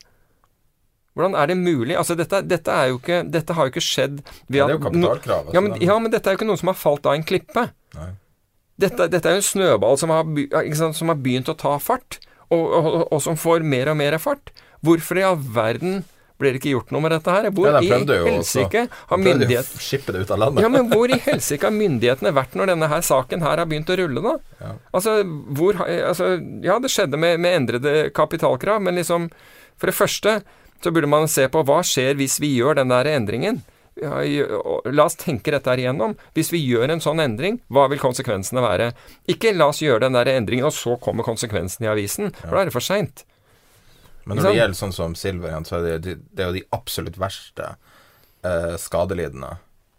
[1.15, 1.95] Hvordan er det mulig?
[1.95, 4.75] Altså, dette, dette, er jo ikke, dette har jo ikke skjedd ved ja, Det er
[4.75, 5.53] jo kapitalkravet.
[5.55, 7.69] Ja, men, ja, men dette er jo ikke noe som har falt av en klippe.
[7.95, 8.09] Nei.
[8.83, 10.25] Dette, dette er jo en snøball som har,
[10.75, 14.17] sant, som har, begynt å ta fart, og, og, og, som får mer og mer
[14.19, 14.51] fart.
[14.83, 16.03] Hvorfor i all verden
[16.35, 17.47] ble det ikke gjort noe med dette her?
[17.55, 17.87] Hvor ja, i
[18.27, 19.71] helsike har myndighet...
[19.71, 20.65] det ut av landet.
[20.65, 23.93] ja, men hvor i helsike har myndighetene vært når denne her saken her har begynt
[23.95, 24.35] å rulle, da?
[24.59, 24.73] Ja.
[24.99, 25.15] Altså,
[25.55, 26.33] hvor altså,
[26.65, 29.31] Ja, det skjedde med, med endrede kapitalkrav, men liksom
[29.79, 30.37] For det første
[30.83, 33.61] så burde man se på hva skjer hvis vi gjør den der endringen.
[33.95, 36.17] La oss tenke dette her igjennom.
[36.35, 38.89] Hvis vi gjør en sånn endring, hva vil konsekvensene være?
[39.31, 42.33] Ikke la oss gjøre den der endringen, og så kommer konsekvensen i avisen.
[42.41, 43.23] For da er det for seint.
[44.25, 47.19] Men når det gjelder sånn som Silver, så er det, det er jo de absolutt
[47.21, 47.75] verste
[48.43, 49.53] eh, skadelidende.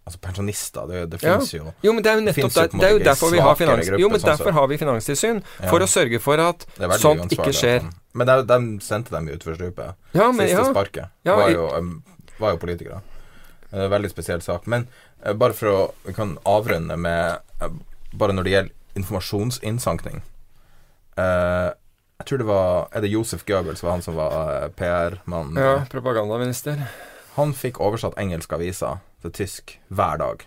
[0.07, 1.41] Altså pensjonister, det, det ja.
[1.51, 3.89] jo Jo, men det er jo nettopp der, det er jo derfor vi har finans,
[3.99, 5.41] Jo, men derfor har vi finanstilsyn.
[5.59, 5.71] Ja.
[5.73, 6.63] For å sørge for at
[7.03, 7.83] sånt ikke skjer.
[7.83, 7.97] Sånn.
[8.17, 9.99] Men de, sendte dem i stupet.
[10.15, 10.69] Ja, men, Siste ja.
[10.71, 11.67] sparket var jo,
[12.39, 13.03] var, jo, politikere.
[13.75, 14.71] Veldig spesiell sak.
[14.71, 14.87] Men
[15.27, 17.75] uh, bare for å Vi kan avrunde med uh,
[18.15, 20.23] bare når det gjelder informasjonsinnsankning
[21.17, 21.73] Uh,
[22.21, 25.57] Jeg tror det var Er det Josef Goebbels var han som var eh, PR-mannen?
[25.57, 26.83] Ja, propagandaminister.
[27.37, 30.45] Han fikk oversatt engelske aviser til tysk hver dag.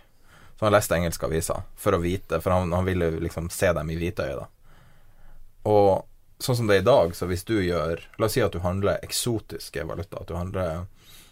[0.60, 3.90] Så han leste engelske aviser for å vite, for han, han ville liksom se dem
[3.94, 4.40] i hvitøyet.
[4.42, 4.48] da.
[5.70, 6.06] Og
[6.44, 8.60] sånn som det er i dag, så hvis du gjør La oss si at du
[8.64, 10.22] handler eksotiske valuta.
[10.24, 10.86] At du handler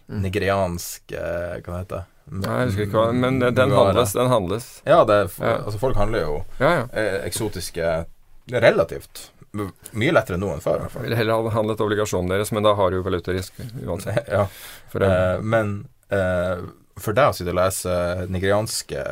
[0.08, 2.04] nigeriansk eh, Hva det heter det?
[2.28, 4.12] Nei, jeg husker ikke hva Men den handles.
[4.16, 4.66] Den handles.
[4.84, 5.54] Ja, det er, Ja.
[5.64, 6.86] altså folk handler jo Ja, ja.
[6.92, 8.04] eh, eksotiske
[8.52, 9.30] Relativt.
[9.56, 12.90] Mye lettere nå enn før, Jeg ville heller ha handlet obligasjonen deres, men da har
[12.90, 14.28] du jo valutarisk uansett.
[14.36, 14.44] ja.
[14.92, 16.60] For Eh, men eh,
[17.00, 17.94] for deg å sitte og lese
[18.28, 19.04] nigerianske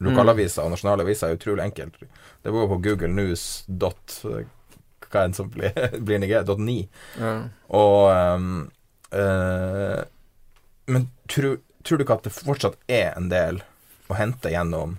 [0.00, 2.00] lokalaviser og nasjonale aviser er utrolig enkelt.
[2.42, 3.64] Det går på Google News.
[3.68, 4.20] Dot,
[5.10, 5.74] hva enn som blir,
[6.06, 6.84] blir Niger, dot ni.
[7.18, 7.34] ja.
[7.68, 8.08] Og
[9.12, 10.00] eh,
[10.90, 13.60] Men tror, tror du ikke at det fortsatt er en del
[14.10, 14.96] å hente gjennom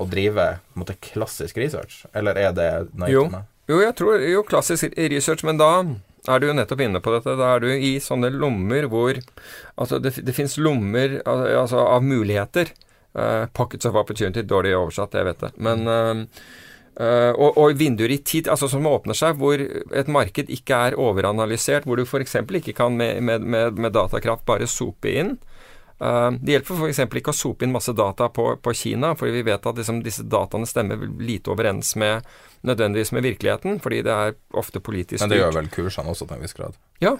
[0.00, 0.46] å drive
[0.78, 3.26] måte, klassisk research, eller er det naivt Jo.
[3.70, 5.70] Jo, jeg tror jo klassisk research, men da
[6.30, 7.36] er du jo nettopp inne på dette.
[7.38, 9.18] Da er du i sånne lommer hvor
[9.76, 12.74] Altså, det, det fins lommer altså, av muligheter.
[13.12, 15.50] Uh, pockets of opportunity, dårlig oversatt, jeg vet det.
[15.60, 16.44] Men uh,
[16.92, 20.96] Uh, og, og vinduer i tid, altså som åpner seg, hvor et marked ikke er
[21.00, 22.36] overanalysert, hvor du f.eks.
[22.58, 25.38] ikke kan med, med, med datakraft bare sope inn.
[26.02, 27.02] Eh, det hjelper f.eks.
[27.20, 30.24] ikke å sope inn masse data på, på Kina, fordi vi vet at liksom, disse
[30.26, 32.26] dataene stemmer lite overens med
[32.66, 35.28] nødvendigvis med virkeligheten, fordi det er ofte politisk styrt.
[35.28, 36.80] Men det gjør vel kursene også til en viss grad.
[37.02, 37.16] Ja,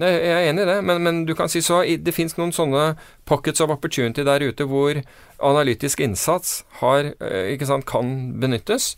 [0.00, 2.94] jeg er enig i det, men, men du kan si så Det fins noen sånne
[3.28, 4.96] pockets of opportunity der ute hvor
[5.36, 8.94] analytisk innsats har, eh, sant, kan benyttes.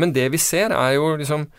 [0.00, 1.50] Men det vi ser, er jo liksom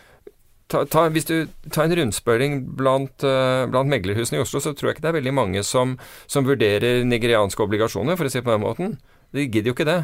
[0.72, 1.36] ta, ta, Hvis du
[1.70, 5.20] tar en rundspørring blant, eh, blant meglerhusene i Oslo, så tror jeg ikke det er
[5.20, 5.98] veldig mange som,
[6.32, 9.00] som vurderer nigerianske obligasjoner, for å si det på den måten.
[9.36, 10.02] De gidder jo ikke det.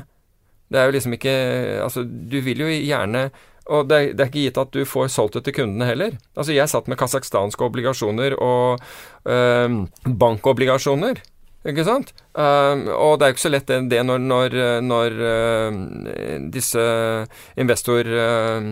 [0.67, 1.35] Det er jo liksom ikke
[1.79, 3.29] Altså, du vil jo gjerne
[3.67, 6.13] og det er, det er ikke gitt at du får solgt det til kundene heller.
[6.39, 8.79] Altså, jeg satt med kasakhstanske obligasjoner og
[9.27, 11.19] øhm, bankobligasjoner.
[11.67, 12.13] Ikke sant?
[12.31, 14.55] Um, og det er jo ikke så lett det, det når, når,
[14.87, 15.83] når øhm,
[16.53, 16.87] disse
[17.59, 18.07] investor...
[18.07, 18.71] øh,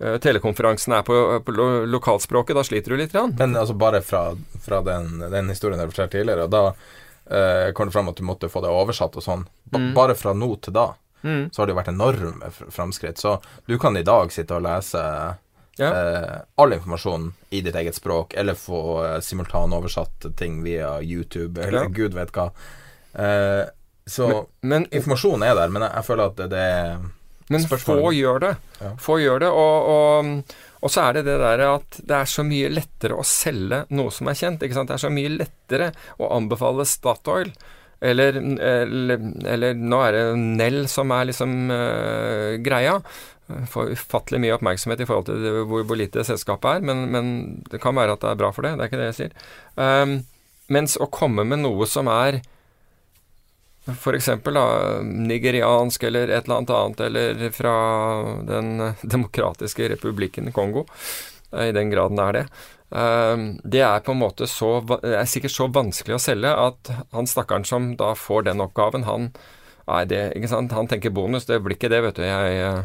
[0.00, 3.12] telekonferansene er på, på lo lokalspråket, da sliter du litt.
[3.12, 3.34] Grann.
[3.38, 4.34] Men altså bare fra,
[4.64, 6.62] fra den, den historien jeg fortalte tidligere, da
[7.30, 9.46] eh, kom det fram at du måtte få det oversatt og sånn.
[9.70, 9.92] Ba Mm.
[9.94, 10.88] Bare fra nå til da
[11.22, 11.50] Mm.
[11.52, 13.18] så har det jo vært enorme fr- framskritt.
[13.20, 13.34] Så
[13.68, 15.02] du kan i dag sitte og lese
[15.78, 15.90] Ja.
[15.92, 21.82] eh, all informasjon i ditt eget språk, eller få eh, simultanoversatt ting via YouTube, eller
[21.84, 21.88] Ja.
[21.88, 22.50] gud vet hva.
[23.14, 23.66] Eh,
[24.06, 26.98] så Men, informasjonen er der, men jeg, jeg føler at det, det er
[27.50, 27.98] men Spørsmål.
[27.98, 28.52] få gjør det.
[28.78, 28.90] Ja.
[29.02, 29.50] Få gjør det.
[29.50, 33.26] Og, og, og så er det det der at det er så mye lettere å
[33.26, 34.62] selge noe som er kjent.
[34.62, 34.92] Ikke sant?
[34.92, 35.90] Det er så mye lettere
[36.22, 37.50] å anbefale Statoil.
[38.00, 42.94] Eller, eller, eller nå er det Nell som er liksom uh, greia.
[43.74, 47.34] Får ufattelig mye oppmerksomhet i forhold til det, hvor, hvor lite selskapet er, men, men
[47.66, 48.76] det kan være at det er bra for det.
[48.78, 49.36] Det er ikke det jeg sier.
[49.74, 50.20] Um,
[50.70, 52.40] mens å komme med noe som er
[53.92, 54.28] f.eks.
[55.04, 57.74] nigeriansk eller et eller annet annet, eller fra
[58.48, 60.86] Den demokratiske republikken Kongo,
[61.52, 62.44] eh, i den graden er det.
[62.90, 66.92] Eh, Det er på en måte så Det er sikkert så vanskelig å selge at
[67.12, 69.32] han stakkaren som da får den oppgaven, han
[70.06, 70.34] det?
[70.70, 72.22] Han tenker bonus, det blir ikke det, vet du.
[72.22, 72.82] Jeg, eh,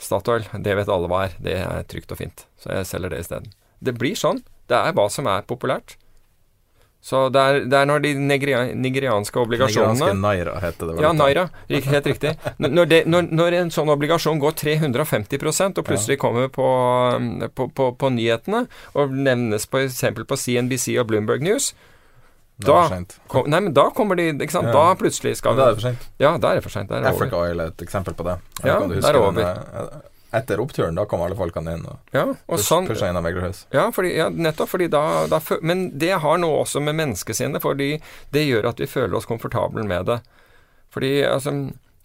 [0.00, 1.36] Statoil, det vet alle hva er.
[1.40, 2.46] Det er trygt og fint.
[2.60, 3.52] Så jeg selger det isteden.
[3.84, 4.42] Det blir sånn.
[4.68, 5.96] Det er hva som er populært.
[7.04, 11.02] Så det er, det er når de nigeria, nigerianske obligasjonene Nigerianske Naira heter det vel.
[11.04, 11.42] ja, Naira.
[11.68, 12.30] Helt riktig.
[12.64, 16.64] Når, det, når, når en sånn obligasjon går 350% og plutselig kommer på,
[17.18, 18.62] um, på, på, på nyhetene,
[18.96, 20.00] og nevnes f.eks.
[20.30, 21.74] på CNBC og Bloomberg News,
[22.64, 22.86] da,
[23.28, 24.70] kom, nei, men da kommer de ikke sant?
[24.70, 24.74] Ja.
[24.78, 26.08] Da plutselig skal Da er det for sent.
[26.22, 26.92] Ja, da er det for seint.
[27.04, 27.40] Africa.
[27.42, 28.38] Oil er et eksempel på det.
[28.62, 29.40] Jeg Ja, det er over.
[29.42, 33.16] den, eh, Etter oppturen, da kom alle folkene inn og Ja, og sånn pusha inn
[33.20, 33.64] av Veglerhus.
[33.74, 38.00] Ja, fordi, ja, nettopp fordi da, da Men det har noe også med menneskesinnet, fordi
[38.34, 40.20] det gjør at vi føler oss komfortable med det.
[40.94, 41.52] Fordi altså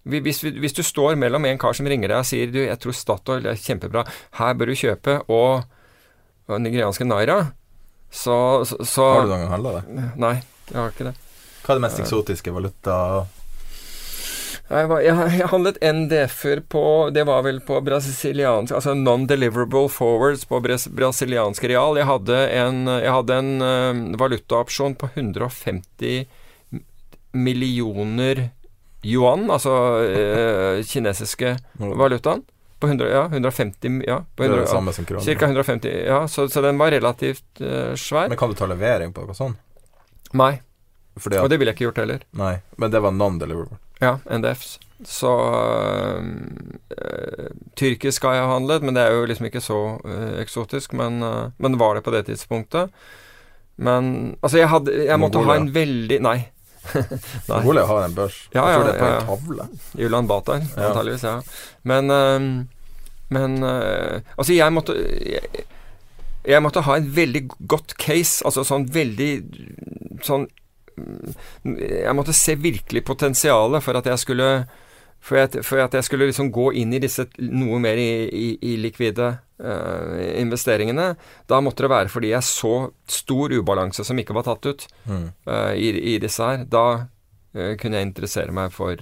[0.04, 2.58] vi- hvis, vi, hvis du står mellom en kar som ringer deg og sier du,
[2.64, 4.06] 'Jeg tror Statoil er kjempebra,
[4.38, 5.64] her bør du kjøpe', og,
[6.48, 7.52] og nigerianske naira,
[8.10, 10.12] så, så, så Har du noen gang handla det?
[10.16, 11.14] Nei, jeg har ikke det.
[11.62, 13.26] Hva er det mest eksotiske valuta
[14.70, 16.82] Jeg, var, jeg, handlet NDF-er på
[17.14, 21.98] Det var vel på brasiliansk Altså non-deliverable forwards på bras, brasiliansk real.
[21.98, 26.22] Jeg hadde en, jeg hadde en eh, valutaopsjon på 150
[27.32, 28.48] millioner
[29.06, 29.74] yuan, altså
[30.06, 32.42] eh, kinesiske valutaen.
[32.80, 35.24] På 100, ja, 150 ja, på Det er det samme som kronen.
[35.24, 38.30] Cirka 150, ja, så, så den var relativt uh, svær.
[38.32, 39.60] Men kan du ta levering på noe sånt?
[40.32, 40.54] Nei,
[41.20, 42.24] Fordi og det ville jeg ikke gjort heller.
[42.40, 43.76] nei, men det var non-deliverable.
[44.00, 44.78] Ja, NDFs.
[45.04, 45.30] så
[46.16, 50.92] øh, Tyrkisk har jeg handlet, men det er jo liksom ikke så øh, eksotisk.
[50.92, 52.90] Men, øh, men var det på det tidspunktet.
[53.76, 56.40] Men altså, jeg hadde Jeg måtte ha en veldig Nei.
[57.48, 57.56] nei.
[57.60, 58.48] Mongolia har en børs.
[58.54, 59.66] Ja, jeg tror det er en tavle.
[59.98, 60.88] Ulan Batar, ja.
[60.88, 61.24] antakeligvis.
[61.24, 61.40] Ja.
[61.82, 62.06] Men
[63.28, 65.64] Men Altså, jeg måtte jeg,
[66.44, 69.30] jeg måtte ha en veldig godt case, altså sånn veldig
[70.24, 70.48] sånn
[71.64, 74.50] Jeg måtte se virkelig potensialet for at jeg skulle
[75.20, 78.46] for at, for at jeg skulle liksom gå inn i disse noe mer i, i,
[78.72, 79.26] i likvide
[79.60, 81.10] uh, investeringene.
[81.50, 82.74] Da måtte det være fordi jeg så
[83.10, 85.26] stor ubalanse som ikke var tatt ut mm.
[85.50, 86.64] uh, i, i, disse her.
[86.64, 88.96] Da uh, kunne jeg interessere meg for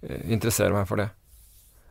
[0.00, 1.10] interessere meg for det.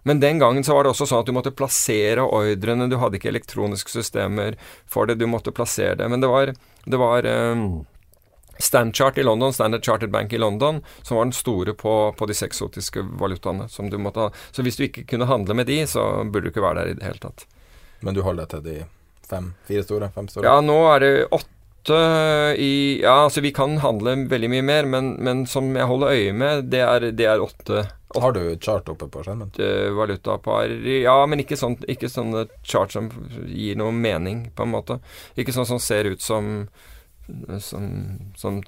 [0.07, 2.87] Men den gangen så var det også sånn at du måtte plassere ordrene.
[2.89, 4.55] Du hadde ikke elektroniske systemer
[4.89, 5.19] for det.
[5.19, 6.07] Du måtte plassere det.
[6.09, 6.53] Men det var,
[6.85, 7.83] det var um,
[8.59, 12.45] Standchart i London, Standard Chartered Bank i London, som var den store på, på disse
[12.45, 13.69] eksotiske valutaene.
[13.69, 14.31] som du måtte ha.
[14.51, 16.97] Så hvis du ikke kunne handle med de, så burde du ikke være der i
[16.99, 17.45] det hele tatt.
[18.03, 18.75] Men du holder deg til de
[19.29, 20.11] fem, fire store?
[20.15, 20.45] Fem store?
[20.47, 21.47] Ja, nå er det åtte
[22.59, 26.35] i Ja, altså vi kan handle veldig mye mer, men, men som jeg holder øye
[26.35, 27.85] med, det er, det er åtte.
[28.11, 29.55] åtte Har du chart oppe på skjermen?
[29.95, 33.07] Valutapar Ja, men ikke, sånn, ikke sånne chart som
[33.47, 34.99] gir noe mening, på en måte.
[35.39, 36.67] Ikke sånn som ser ut som
[37.63, 37.85] som,
[38.37, 38.61] som,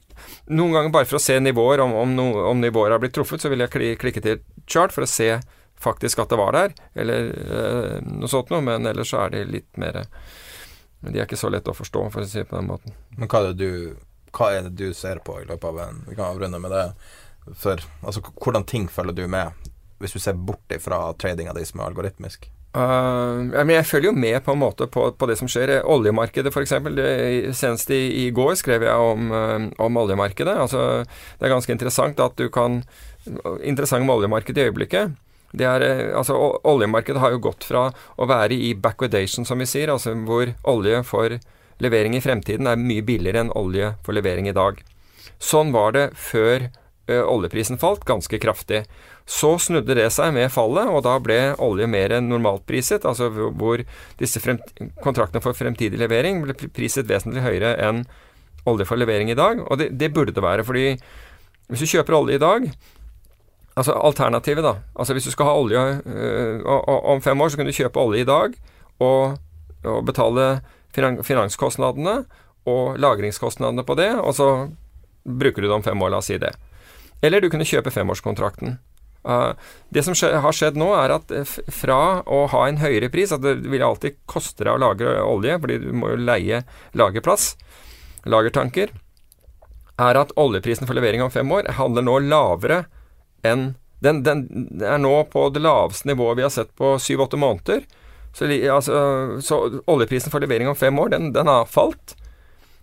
[0.52, 3.42] Noen ganger bare for å se nivåer, om, om, no, om nivåer har blitt truffet,
[3.42, 5.34] så vil jeg klikke til chart for å se
[5.82, 9.48] faktisk at det var der, eller øh, noe sånt noe, men ellers så er det
[9.50, 10.04] litt mer
[11.02, 12.94] de er ikke så lett å forstå, for å si det på den måten.
[13.18, 13.98] Men hva er det du,
[14.46, 16.86] er det du ser på i løpet av en Vi kan avrunde med det.
[17.58, 21.82] For altså, hvordan ting følger du med, hvis du ser bort fra tradinga di som
[21.82, 22.46] er algoritmisk?
[22.72, 25.82] Uh, men jeg følger jo med på en måte på, på det som skjer.
[25.84, 26.78] Oljemarkedet f.eks.
[27.58, 30.56] Senest i, i, går skrev jeg om, uh, om oljemarkedet.
[30.68, 31.04] Altså,
[31.40, 32.84] det er ganske interessant at du kan
[33.62, 35.12] Interessant med oljemarkedet i øyeblikket
[35.52, 39.68] det er, eh, altså, oljemarkedet har jo gått fra å være i backwardation, som vi
[39.68, 41.38] sier, altså hvor olje for
[41.82, 44.80] levering i fremtiden er mye billigere enn olje for levering i dag.
[45.42, 46.72] Sånn var det før ø,
[47.10, 48.86] eh, oljeprisen falt, ganske kraftig.
[49.30, 53.84] Så snudde det seg med fallet, og da ble olje mer enn normalpriset, altså hvor
[54.20, 54.42] disse
[55.04, 58.06] kontraktene for fremtidig levering ble priset vesentlig høyere enn
[58.70, 59.62] olje for levering i dag.
[59.68, 60.96] Og det, det burde det være, fordi
[61.72, 62.72] hvis du kjøper olje i dag,
[63.72, 64.74] Altså alternativet, da.
[65.00, 68.22] Altså Hvis du skal ha olje øh, om fem år, så kan du kjøpe olje
[68.22, 68.54] i dag
[69.00, 69.38] og,
[69.84, 70.62] og betale
[71.24, 72.26] finanskostnadene
[72.66, 74.48] og lagringskostnadene på det, og så
[75.24, 76.52] bruker du det om fem år, la oss si det.
[77.24, 78.78] Eller du kunne kjøpe femårskontrakten.
[79.28, 79.54] Uh,
[79.94, 83.44] det som har skjedd nå, er at eh, fra å ha en høyere pris At
[83.44, 86.64] det vil alltid koste deg å lagre olje, fordi du må jo leie
[86.98, 87.52] lagerplass,
[88.26, 88.96] lagertanker,
[90.02, 92.80] er at oljeprisen for levering om fem år handler nå lavere
[93.46, 94.48] enn den, den,
[94.82, 97.84] er nå på det laveste nivået vi har sett på syv-åtte måneder.
[98.34, 98.96] Så, altså,
[99.46, 99.60] så,
[99.92, 102.16] oljeprisen for levering om fem år, den, den har falt.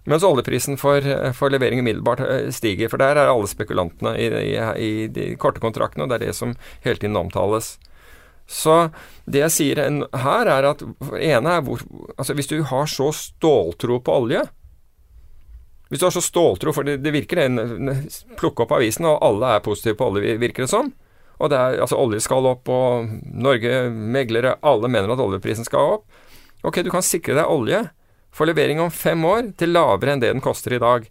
[0.08, 1.04] Mens oljeprisen for,
[1.36, 2.88] for, levering umiddelbart eh, stiger.
[2.88, 6.36] For der er alle spekulantene i, i, i, de korte kontraktene, og det er det
[6.38, 6.54] som
[6.86, 7.76] hele tiden omtales.
[8.48, 8.88] Så
[9.28, 10.84] det jeg sier her, er at
[11.20, 11.82] ene er hvor
[12.16, 14.46] Altså, hvis du har så ståltro på olje,
[15.88, 17.98] hvis du har så ståltro, for det, det virker det
[18.40, 20.90] Plukke opp avisen, og alle er positive på olje, virker det som.
[21.38, 25.98] Og det er, altså Olje skal opp, og Norge, meglere, alle mener at oljeprisen skal
[25.98, 26.18] opp.
[26.66, 27.84] Ok, du kan sikre deg olje
[28.34, 31.08] for levering om fem år til lavere enn det den koster i dag.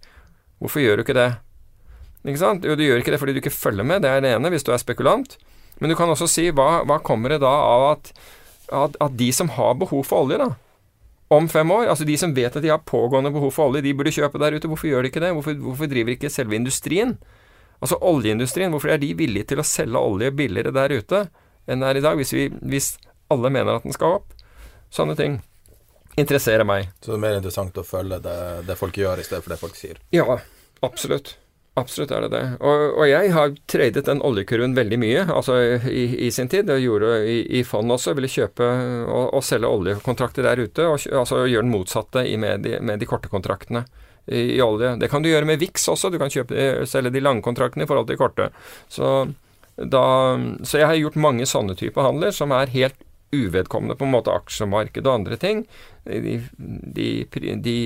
[0.61, 1.31] Hvorfor gjør du ikke det?
[2.27, 2.65] Ikke sant?
[2.65, 4.65] Jo, du gjør ikke det fordi du ikke følger med, det er det ene, hvis
[4.67, 5.37] du er spekulant.
[5.79, 8.13] Men du kan også si hva, hva kommer det da av at,
[8.73, 10.49] at, at de som har behov for olje, da,
[11.33, 11.87] om fem år.
[11.91, 14.57] Altså De som vet at de har pågående behov for olje, de burde kjøpe der
[14.57, 14.69] ute.
[14.69, 15.33] Hvorfor gjør de ikke det?
[15.35, 17.17] Hvorfor, hvorfor driver ikke selve industrien?
[17.81, 21.27] Altså oljeindustrien, hvorfor er de villige til å selge olje billigere der ute
[21.67, 22.93] enn det er i dag, hvis, vi, hvis
[23.29, 24.31] alle mener at den skal opp?
[24.89, 25.41] Sånne ting
[26.17, 26.91] interesserer meg.
[27.01, 28.37] Så det er mer interessant å følge det,
[28.67, 29.99] det folk gjør, i stedet for det folk sier?
[30.15, 30.39] Ja,
[30.85, 31.35] absolutt.
[31.77, 32.43] Absolutt er det det.
[32.65, 36.65] Og, og jeg har tradet den oljekurven veldig mye altså i, i sin tid.
[36.65, 38.15] Det gjorde i, i fond også.
[38.17, 38.65] Ville kjøpe
[39.05, 40.87] og, og, selge oljekontrakter der ute.
[40.89, 43.85] Og, altså gjøre den motsatte med de, med, de, korte kontraktene
[44.25, 44.95] i, i, olje.
[44.97, 46.09] Det kan du gjøre med VIX også.
[46.09, 48.49] Du kan kjøpe, selge de lange kontraktene i forhold til de korte.
[48.89, 49.13] Så,
[49.77, 50.05] da,
[50.65, 52.97] så jeg har gjort mange sånne typer handler som er helt
[53.35, 55.65] uvedkommende på en måte aksjemarked og andre ting.
[56.03, 56.39] De,
[56.95, 57.09] de,
[57.63, 57.77] de,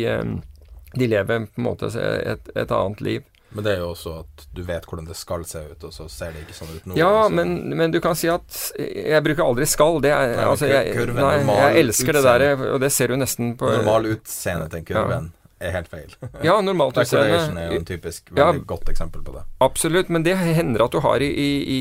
[0.94, 3.28] de lever på en måte et, et annet liv.
[3.52, 6.06] Men det er jo også at du vet hvordan det skal se ut, og så
[6.12, 6.96] ser det ikke sånn ut nå.
[6.96, 10.00] Ja, men, men, du kan si at jeg bruker aldri skal.
[10.04, 13.58] Det er, nei, altså, jeg, nei, jeg elsker det der, og det ser du nesten
[13.60, 15.30] på Normal utseende tenker en kurven.
[15.34, 15.41] Ja.
[15.62, 16.14] Er helt feil.
[16.48, 18.66] Ja, normalt Decoration er jo en typisk veldig Ja.
[18.74, 19.44] godt eksempel på det.
[19.64, 21.80] Absolutt, men det hender at du har i, i,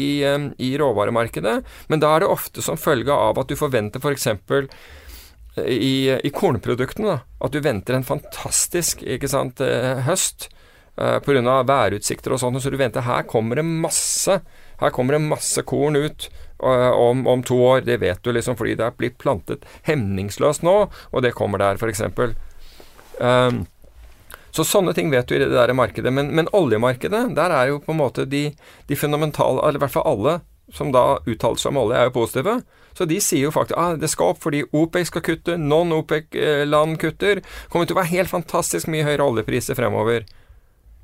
[0.58, 1.58] i, råvaremarkedet.
[1.88, 4.28] Men da er det ofte som følge av at du forventer f.eks.
[5.66, 10.46] I, i kornproduktene, da, at du venter en fantastisk ikke sant, eh, høst
[10.96, 11.56] eh, pga.
[11.66, 14.38] værutsikter og sånn, så du venter her kommer det masse
[14.80, 16.28] her kommer det masse korn ut
[16.62, 17.82] eh, om, om to år.
[17.84, 21.76] Det vet du liksom fordi det er blitt plantet hemningsløst nå, og det kommer der,
[21.80, 22.00] f.eks.
[23.20, 23.64] Um,
[24.50, 26.10] så sånne ting vet du i det der markedet.
[26.12, 28.48] Men, men oljemarkedet, der er jo på en måte de,
[28.88, 30.40] de fundamentale Eller i hvert fall alle
[30.74, 32.52] som da uttaler seg om olje, er jo positive.
[32.94, 36.98] Så de sier jo faktisk at ah, det skal opp fordi OPEC skal kutte, non-OPEC-land
[37.02, 37.40] kutter.
[37.72, 40.26] Kommer til å være helt fantastisk mye høyere oljepriser fremover.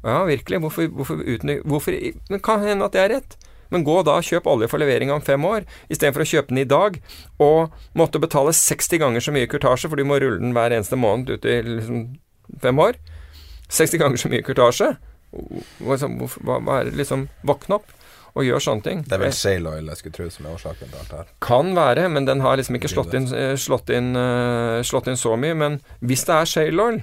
[0.07, 0.61] Ja, virkelig.
[0.63, 1.99] Hvorfor, hvorfor, utny- hvorfor
[2.31, 3.37] Men kan hende at det er rett.
[3.71, 6.63] Men gå da og kjøp olje for levering om fem år, istedenfor å kjøpe den
[6.63, 7.01] i dag
[7.43, 10.99] og måtte betale 60 ganger så mye kurtasje, for du må rulle den hver eneste
[11.01, 12.07] måned ut i liksom
[12.63, 12.99] fem år.
[13.69, 14.95] 60 ganger så mye kurtasje.
[15.83, 17.91] Hva, hva, hva er det liksom Våkne opp
[18.37, 19.03] og gjør sånne ting.
[19.09, 21.29] Det er vel shale oil jeg skulle tro som er årsaken til alt det her.
[21.45, 25.17] Kan være, men den har liksom ikke slått inn, eh, slått inn, eh, slått inn
[25.17, 25.57] så mye.
[25.57, 26.99] Men hvis det er shale oil,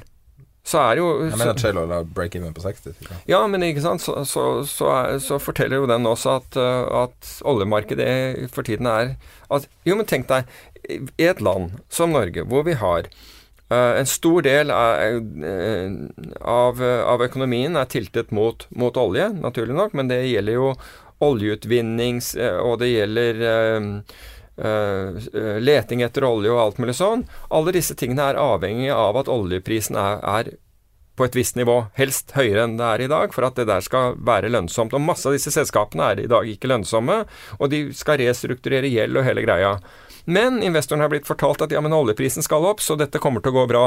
[0.63, 2.95] så er jo Jeg mener at la break-even på 60.
[2.95, 3.17] Ikke?
[3.27, 7.03] Ja, men ikke sant, så, så, så, er, så forteller jo den også at, uh,
[7.03, 9.15] at oljemarkedet for tiden er
[9.51, 10.47] at, Jo, men tenk deg,
[10.87, 16.83] i et land som Norge, hvor vi har uh, en stor del av, uh, av,
[17.11, 20.75] av økonomien er tiltet mot, mot olje, naturlig nok, men det gjelder jo
[21.23, 22.33] oljeutvinnings,
[22.63, 23.91] og det gjelder uh,
[24.53, 27.23] leting etter olje og alt mulig sånn.
[27.49, 30.51] Alle disse tingene er avhengig av at oljeprisen er, er
[31.15, 33.83] på et visst nivå, helst høyere enn det er i dag, for at det der
[33.85, 34.93] skal være lønnsomt.
[34.93, 37.19] Og masse av disse selskapene er i dag ikke lønnsomme,
[37.59, 39.75] og de skal restrukturere gjeld og hele greia.
[40.25, 43.53] Men investoren har blitt fortalt at ja, men oljeprisen skal opp, så dette kommer til
[43.53, 43.85] å gå bra.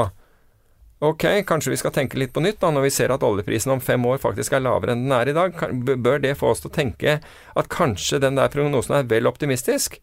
[1.03, 3.81] Ok, kanskje vi skal tenke litt på nytt da, når vi ser at oljeprisen om
[3.83, 5.57] fem år faktisk er lavere enn den er i dag.
[5.83, 9.99] Bør det få oss til å tenke at kanskje den der prognosen er vel optimistisk?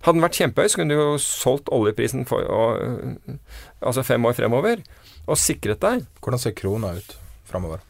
[0.00, 3.40] Hadde den vært kjempehøy, så kunne du jo solgt oljeprisen for og,
[3.84, 4.80] altså fem år fremover,
[5.26, 6.06] og sikret deg.
[6.24, 7.16] Hvordan ser krona ut
[7.50, 7.82] fremover?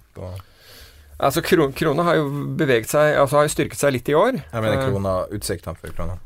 [1.20, 2.26] Altså, kro krona har jo
[2.58, 4.40] beveget seg, altså har jo styrket seg litt i år.
[4.40, 6.18] Jeg mener Eh, krona, utsiktene for krona.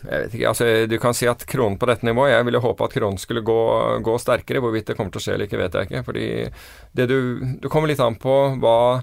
[0.00, 2.84] Jeg vet ikke, altså Du kan si at kronen på dette nivået Jeg ville håpe
[2.86, 4.62] at kronen skulle gå, gå sterkere.
[4.64, 6.04] Hvorvidt det kommer til å skje eller ikke, vet jeg ikke.
[6.06, 6.28] Fordi
[6.96, 7.18] det du
[7.60, 9.02] Du kommer litt an på hva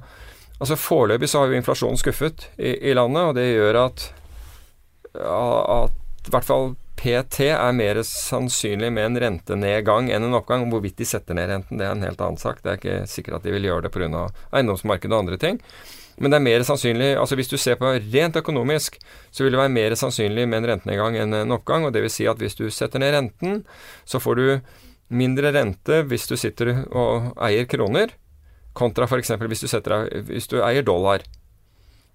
[0.58, 4.08] Altså Foreløpig så har jo inflasjonen skuffet i, i landet, og det gjør at
[5.16, 10.66] at i hvert fall PT er mer sannsynlig med en rentenedgang enn en oppgang.
[10.72, 12.64] Hvorvidt de setter ned renten, det er en helt annen sak.
[12.64, 14.26] Det er ikke sikkert at de vil gjøre det pga.
[14.52, 15.62] eiendomsmarkedet og andre ting.
[16.18, 18.98] Men det er mer sannsynlig altså Hvis du ser på rent økonomisk,
[19.30, 21.86] så vil det være mer sannsynlig med en rentenedgang enn en oppgang.
[21.86, 23.66] og vil si at hvis du setter ned renten,
[24.06, 24.60] så får du
[25.10, 28.10] mindre rente hvis du sitter og eier kroner,
[28.74, 29.32] kontra f.eks.
[29.38, 29.66] Hvis,
[30.26, 31.22] hvis du eier dollar.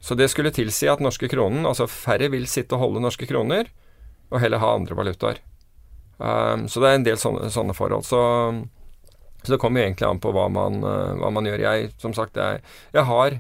[0.03, 3.71] Så det skulle tilsi at norske kronen, altså færre vil sitte og holde norske kroner,
[4.33, 5.39] og heller ha andre valutaer.
[6.19, 8.07] Um, så det er en del sånne, sånne forhold.
[8.07, 8.19] Så,
[9.45, 11.63] så det kommer jo egentlig an på hva man, uh, hva man gjør.
[11.69, 12.63] Jeg, som sagt, jeg,
[12.97, 13.39] jeg har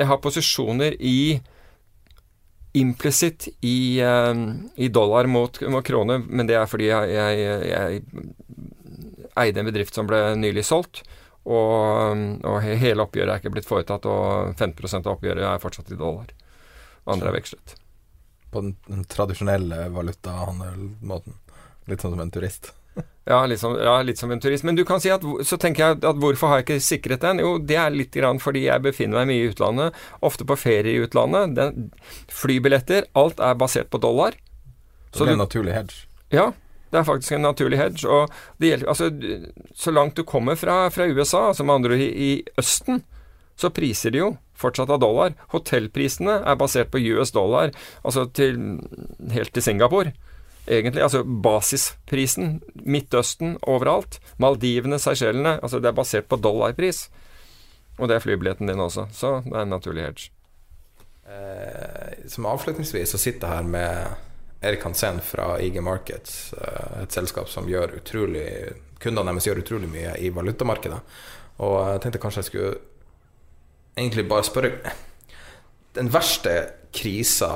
[0.00, 1.40] jeg har posisjoner i
[2.72, 4.34] implisitt i, eh,
[4.80, 7.10] i dollar mot, mot krone, men det er fordi jeg,
[7.68, 8.02] jeg
[9.42, 11.02] eide en bedrift som ble nylig solgt.
[11.42, 15.98] Og, og hele oppgjøret er ikke blitt foretatt, og 15 av oppgjøret er fortsatt i
[15.98, 16.30] dollar.
[17.10, 17.74] Andre er vekslet.
[18.52, 21.38] På den, den tradisjonelle valutahandelmåten.
[21.90, 22.72] Litt sånn som en turist.
[23.22, 24.64] Ja litt, som, ja, litt som en turist.
[24.66, 27.38] Men du kan si at så tenker jeg at hvorfor har jeg ikke sikret den?
[27.38, 30.96] Jo, det er litt grann fordi jeg befinner meg mye i utlandet, ofte på ferie
[30.96, 31.54] i utlandet.
[31.54, 31.86] Den,
[32.34, 34.34] flybilletter, alt er basert på dollar.
[35.14, 36.02] Så det er en naturlig hedge.
[36.34, 36.48] Ja,
[36.92, 38.04] det er faktisk en naturlig hedge.
[38.04, 38.28] Og
[38.60, 39.08] det gjelder, altså,
[39.74, 43.00] så langt du kommer fra, fra USA, altså med andre ord i, i Østen,
[43.56, 45.32] så priser de jo fortsatt av dollar.
[45.54, 47.72] Hotellprisene er basert på US dollar,
[48.04, 48.60] altså til,
[49.32, 50.12] helt til Singapore.
[50.68, 52.60] Egentlig, altså basisprisen.
[52.74, 54.20] Midtøsten, overalt.
[54.38, 55.56] Maldivene, Seychellene.
[55.62, 57.08] Altså det er basert på dollarpris.
[57.98, 59.08] Og det er flybilletten din også.
[59.12, 60.30] Så det er en naturlig hedge.
[61.26, 64.31] Eh, som avslutningsvis så sitter jeg her med
[64.62, 68.48] Erik Hansen fra IG Markets, eh, et selskap som gjør utrolig
[69.02, 71.00] Kundene deres gjør utrolig mye i valutamarkedet.
[71.66, 72.74] Og jeg tenkte kanskje jeg skulle
[73.98, 74.92] egentlig bare spørre
[75.98, 76.52] Den verste
[76.94, 77.48] krisa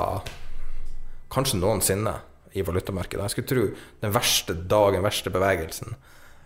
[1.31, 2.13] kanskje noensinne
[2.53, 3.23] i valutamarkedet.
[3.23, 3.63] Jeg skulle tro
[4.03, 5.95] den verste dagen, den verste bevegelsen,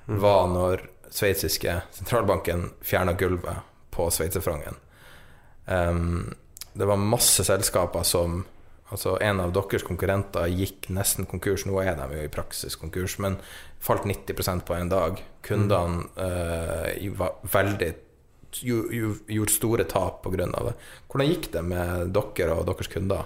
[0.06, 4.80] var når sveitsiske sentralbanken fjerna gulvet på sveitserfrangen.
[5.66, 6.34] Um,
[6.74, 8.46] det var masse selskaper som
[8.92, 11.66] Altså En av deres konkurrenter gikk nesten konkurs.
[11.66, 13.38] Nå er de jo i praksis konkurs, men
[13.80, 15.22] falt 90% på en dag.
[15.48, 17.94] Kundene eh, var veldig
[18.52, 20.46] gjorde store tap pga.
[20.46, 20.74] det.
[21.08, 23.24] Hvordan gikk det med dere og deres kunder?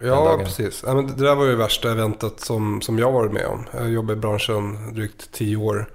[0.00, 0.84] Ja, precis.
[0.86, 3.66] Ja, men det där var ju värsta eventet som, som jag varit med om.
[3.72, 5.90] Jag jobbar i branschen drygt tio år.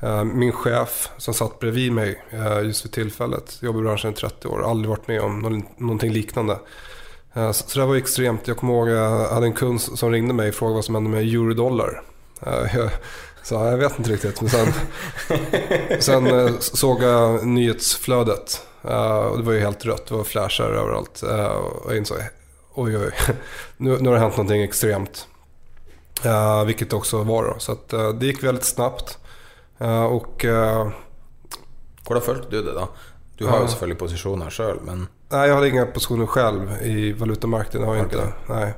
[0.00, 4.14] Eh, min chef som satt bredvid mig eh, just vid tillfället, jobbar i branschen i
[4.14, 6.58] 30 år, aldrig varit med om någonting liknande.
[7.36, 8.48] Eh, så det var extremt.
[8.48, 11.10] Jag kommer ihåg jag hade en kund som ringde mig och frågade vad som hände
[11.10, 12.02] med eurodollar.
[12.74, 12.90] Jag
[13.42, 14.40] sa jag vet inte riktigt.
[14.40, 14.72] Men sen,
[16.00, 18.62] sen såg jag nyhetsflödet
[19.36, 20.06] det var ju helt rött.
[20.06, 21.22] Det var flashar överallt.
[21.82, 22.18] Och jag insåg
[22.74, 23.10] oj, oj,
[23.76, 25.28] nu, nu har det hänt någonting extremt.
[26.26, 27.58] Uh, vilket det också var då.
[27.58, 27.88] Så att,
[28.20, 29.18] det gick väldigt snabbt.
[30.10, 30.44] Och...
[32.06, 32.88] Hvordan følte du det da?
[33.38, 37.88] Du har jo selvfølgelig posisjoner sjøl, men Nej, jag har inga positioner själv i valutamarknaden.
[37.88, 38.32] Har jag inte.
[38.48, 38.74] Nej.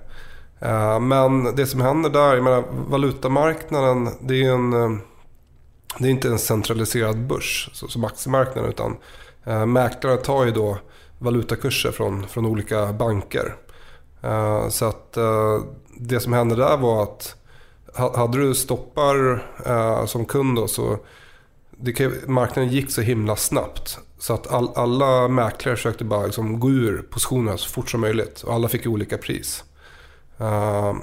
[1.00, 5.00] men det som händer där, jag menar, valutamarknaden, det är, en,
[5.98, 8.70] det är inte en centraliserad börs som aktiemarknaden.
[8.70, 8.96] Utan
[9.72, 10.78] mäklare tar ju då
[11.18, 13.54] valutakurser från, från olika banker.
[14.70, 15.18] Så att
[15.96, 17.36] det som hände där var att
[18.16, 19.42] hade du stoppar
[20.06, 20.98] som kund då så
[21.70, 23.98] det, marknaden gick så himla snabbt.
[24.18, 28.42] Så att all, alla mäklare försökte bara liksom gå ur positionerna så fort som möjligt.
[28.42, 29.64] Och alla fick olika pris.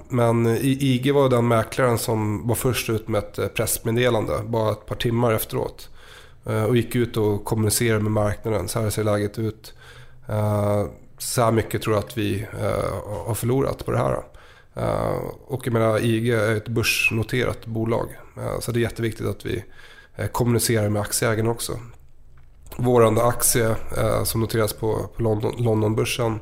[0.10, 4.96] men IG var den mäklaren som var först ut med ett pressmeddelande bara ett par
[4.96, 5.90] timmar efteråt.
[6.68, 8.68] och gick ut och kommunicerade med marknaden.
[8.68, 9.74] Så här ser läget ut
[11.18, 14.24] så här mycket tror jag att vi uh, har förlorat på det här.
[14.78, 18.08] Uh, och jag menar, IG är ett börsnoterat bolag.
[18.38, 19.64] Uh, så det är jätteviktigt att vi
[20.32, 21.80] kommunicerar med aktieägarna också.
[22.76, 23.76] Vår aktie
[24.24, 26.40] som noteras på, på London, Londonbörsen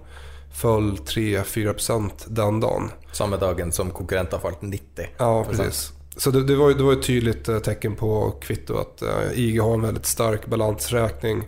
[0.53, 2.91] föll 3-4% den dagen.
[3.11, 4.79] Samma dagen som konkurrenter falt 90%.
[5.17, 5.91] Ja, precis.
[6.17, 9.03] Så det, det, var, det var ett tydligt tecken på kvitto att
[9.33, 11.43] IG har en väldigt stark balansräkning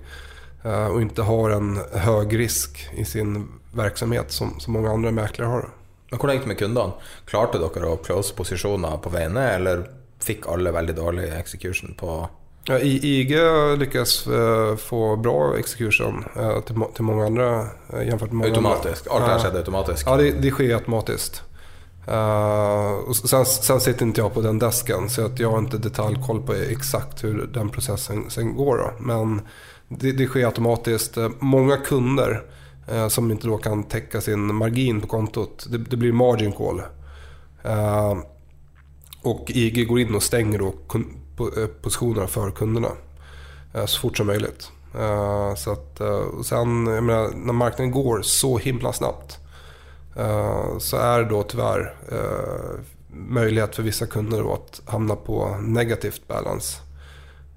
[0.65, 5.47] Eh, och inte har en hög risk i sin verksamhet som, som många andra mäklare
[5.47, 5.69] har.
[6.09, 6.93] Men Hvordan gikk det med kundene?
[7.29, 9.85] Klarte dere å close posisjoner på veiene, eller
[10.23, 12.17] fikk alle veldig dårlig execution på
[12.65, 13.37] ja, IG
[13.77, 19.07] lyckas uh, få bra execution uh, till, till många andra uh, jämfört med många Automatiskt?
[19.07, 20.03] Allt det här skedde automatiskt?
[20.05, 21.43] Ja, det, det sker automatiskt.
[22.07, 26.41] Uh, sen, sen sitter inte jag på den desken så att jag har inte detaljkoll
[26.41, 28.77] på exakt hur den processen sen går.
[28.77, 28.91] Då.
[28.99, 29.41] Men
[29.87, 31.17] det, det sker automatiskt.
[31.39, 32.43] Många kunder
[32.93, 36.81] uh, som inte då kan täcka sin margin på kontot, det, det blir margin call.
[37.65, 38.17] Uh,
[39.21, 41.01] och IG går in och stänger då eh,
[41.81, 42.91] positionerna för kunderna
[43.73, 44.71] eh, så fort som möjligt.
[44.99, 49.39] Eh, så att, eh, sen, menar, när marknaden går så himla snabbt
[50.79, 51.95] så är det då tyvärr
[53.09, 56.77] möjlighet för vissa kunder att hamna på negativt balance.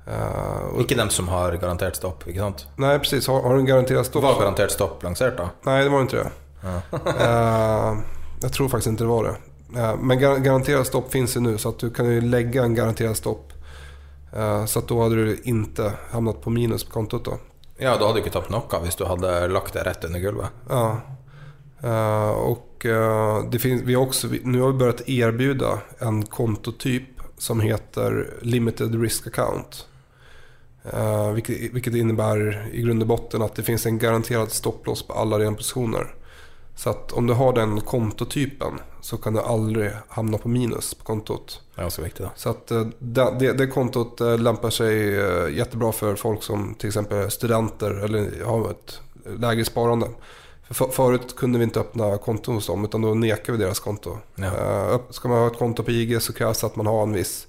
[0.08, 2.66] Uh, ikke dem som har garantert stopp, ikke sant?
[2.76, 3.26] Nei, precis.
[3.28, 4.22] Har, har en garantert stopp?
[4.22, 5.50] Var garantert stopp lansert, da?
[5.62, 6.30] Nej, det var inte det.
[6.64, 7.98] Uh,
[8.42, 9.36] jag tror faktiskt inte det var det.
[9.80, 13.16] Uh, men gar stopp finns ju nu så att du kan ju lägga en garanterad
[13.16, 13.47] stopp.
[14.68, 17.38] Så da hadde du ikke havnet på minus på kontot Da.
[17.78, 20.58] Ja, da hadde du ikke tapt noe hvis du hadde lagt det rett under gulvet.
[20.68, 21.00] Ja.
[22.36, 22.84] og
[23.50, 25.48] det finns, vi har også, nå har vi begynt å tilby
[26.04, 29.86] en kontotyp som heter Limited Risk Account.
[30.94, 35.12] Uh, vilket, vilket, innebär i grund och botten att det finns en garanterad stopploss på
[35.12, 36.14] alla dina positioner.
[36.74, 41.04] Så att om du har den kontotypen så kan du aldrig hamna på minus på
[41.04, 41.60] kontot.
[41.78, 42.26] Ja, så viktigt.
[42.26, 42.30] Då.
[42.36, 45.14] Så att uh, det, det, det, kontot uh, lämpar sig
[45.56, 49.00] jättebra för folk som till exempel studenter eller har ett
[49.40, 50.06] lägre sparande.
[50.70, 54.18] För förut kunde vi inte öppna konton hos dem utan då nekar vi deras konto.
[54.34, 55.00] Ja.
[55.10, 57.46] Ska man ha ett konto på IG så krävs det att man har en viss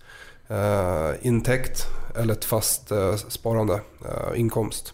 [1.22, 4.94] intäkt eller ett fast eh, sparande, eh, inkomst.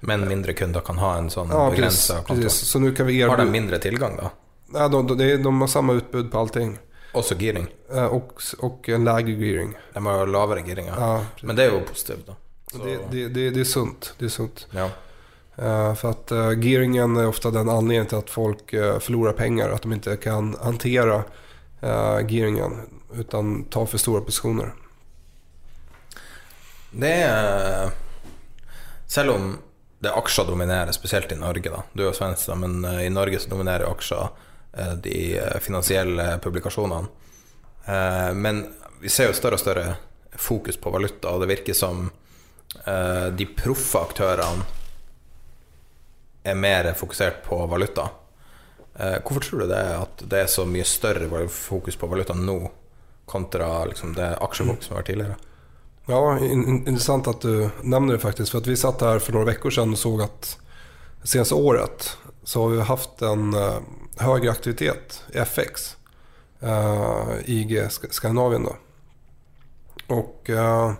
[0.00, 2.42] Men mindre kunder kan ha en sån ja, begränsad konto?
[2.42, 2.68] Precis.
[2.68, 3.30] Så nu kan vi erbjuda...
[3.30, 4.30] Har den mindre tillgång då?
[4.74, 6.78] Ja, de, de, de har samma utbud på allting.
[7.12, 7.66] Och så gearing?
[7.90, 9.76] Eh, och, och en lägre gearing.
[9.92, 10.94] De har lavare gearing, ja.
[10.98, 12.34] ja Men det er jo positivt da.
[12.72, 14.14] Det, det, det, det, är sunt.
[14.18, 14.66] Det är sunt.
[14.70, 14.90] Ja.
[15.58, 19.70] Uh, för att uh, gearingen är ofta den anledningen till att folk uh, förlorar pengar.
[19.70, 21.16] Att de inte kan hantera
[21.82, 22.72] uh, gearingen
[23.14, 24.74] utan tar för stora positioner.
[26.90, 27.90] Det er
[29.08, 29.58] Selv om
[29.98, 31.82] det aksjer dominerer, spesielt i Norge, da.
[31.92, 34.44] Du er jo svensk, men eh, i Norge så dominerer aksjer eh,
[35.02, 37.14] de eh, finansielle publikasjonene.
[38.36, 38.58] Men
[39.00, 39.84] vi ser jo større og større
[40.36, 42.10] fokus på valuta, og det virker som
[43.32, 44.66] de proffe aktørene
[46.44, 48.10] er mer fokusert på valuta.
[48.98, 52.58] Eh, hvorfor tror du det at det er så mye større fokus på valuta nå
[53.28, 55.36] kontra liksom, det aksjefokuset som har vært tidligere?
[56.08, 59.74] Ja, interessant at du nevner det faktisk, for at vi satt her for noen uker
[59.74, 62.08] siden og så såg det seneste året
[62.48, 63.78] så har vi haft en uh,
[64.16, 65.96] högre aktivitet i FX.
[66.62, 68.76] Uh, IG Skandinavien då.
[70.48, 70.92] Uh,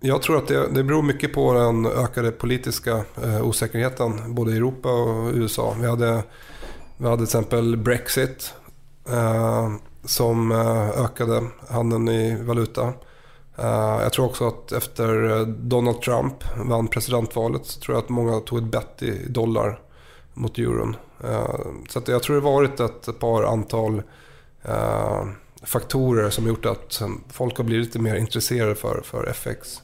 [0.00, 4.56] jag tror att det, det beror mycket på den ökade politiska uh, osäkerheten både i
[4.56, 5.76] Europa och USA.
[5.80, 6.22] Vi hade,
[6.96, 8.54] vi hade till exempel Brexit
[10.04, 10.52] som
[10.96, 12.92] ökade handeln i valuta.
[14.00, 18.58] Jag tror också att efter Donald Trump vann presidentvalet så tror jag att många tog
[18.58, 19.80] ett bett i dollar
[20.36, 20.96] mot euron.
[21.24, 24.02] Uh, så jag tror det varit ett par antal
[24.68, 25.24] uh,
[25.62, 29.82] faktorer som gjort att folk har blivit lite mer intresserade för, för FX.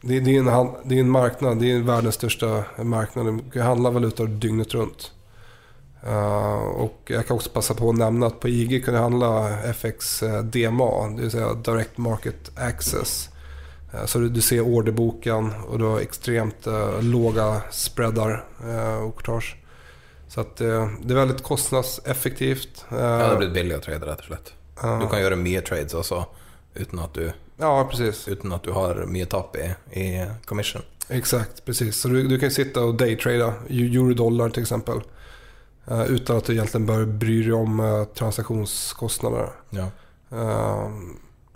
[0.00, 3.26] Det, det, är en, det är en marknad, det är världens största marknad.
[3.26, 5.12] Det kan handla valutor dygnet runt.
[6.06, 9.60] Uh, och jag kan också passa på att nämna att på IG kan du handla
[9.62, 13.28] FX uh, DMA, det vill säga Direct Market Access.
[13.94, 16.66] Uh, så du, du, ser orderboken och du har extremt
[17.00, 18.44] låga spreadar
[19.04, 19.56] och courtage.
[20.34, 20.66] Så att, det
[21.10, 22.84] är väldigt kostnadseffektivt.
[22.88, 24.52] ja, det har blivit billigare att trade rätt och slett.
[25.00, 26.26] Du kan göra mye trades också
[26.74, 28.28] utan att du, ja, precis.
[28.28, 30.82] Utan att du har mycket tapp i, i commission.
[31.08, 31.96] Exakt, precis.
[31.96, 35.00] Så du, du kan sitta och daytrada euro-dollar till exempel.
[35.90, 39.48] Uh, utan att du egentligen bör bry dig om uh, transaktionskostnader.
[39.70, 39.90] Ja.
[40.32, 40.90] Uh,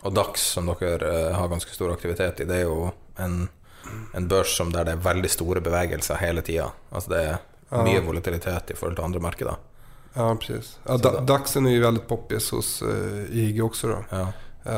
[0.01, 3.49] og DAX, som dere har ganske stor aktivitet i, det er jo en,
[4.15, 6.69] en børs som der det er veldig store bevegelser hele tida.
[6.91, 7.39] Altså det er
[7.71, 9.57] mye volatilitet i forhold til andre markeder.
[10.15, 10.79] Ja, precis.
[10.87, 12.83] Ja, da, DAXen är ju väldigt poppis hos
[13.31, 13.89] IG också.
[13.89, 14.05] Då.
[14.11, 14.33] Ja.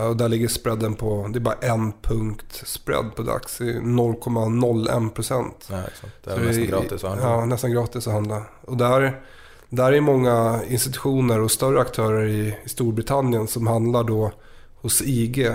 [0.09, 3.61] och där ligger spreaden på, det är bara en punkt spread på DAX.
[3.61, 5.69] 0,01 procent.
[5.71, 5.83] Ja,
[6.25, 7.31] det är nästan gratis att handla.
[7.31, 8.43] Ja, nästan gratis att handla.
[8.61, 9.23] Och där
[9.69, 14.33] där är många institutioner och större aktörer i, i Storbritannien som handlar då
[14.81, 15.47] hos IG,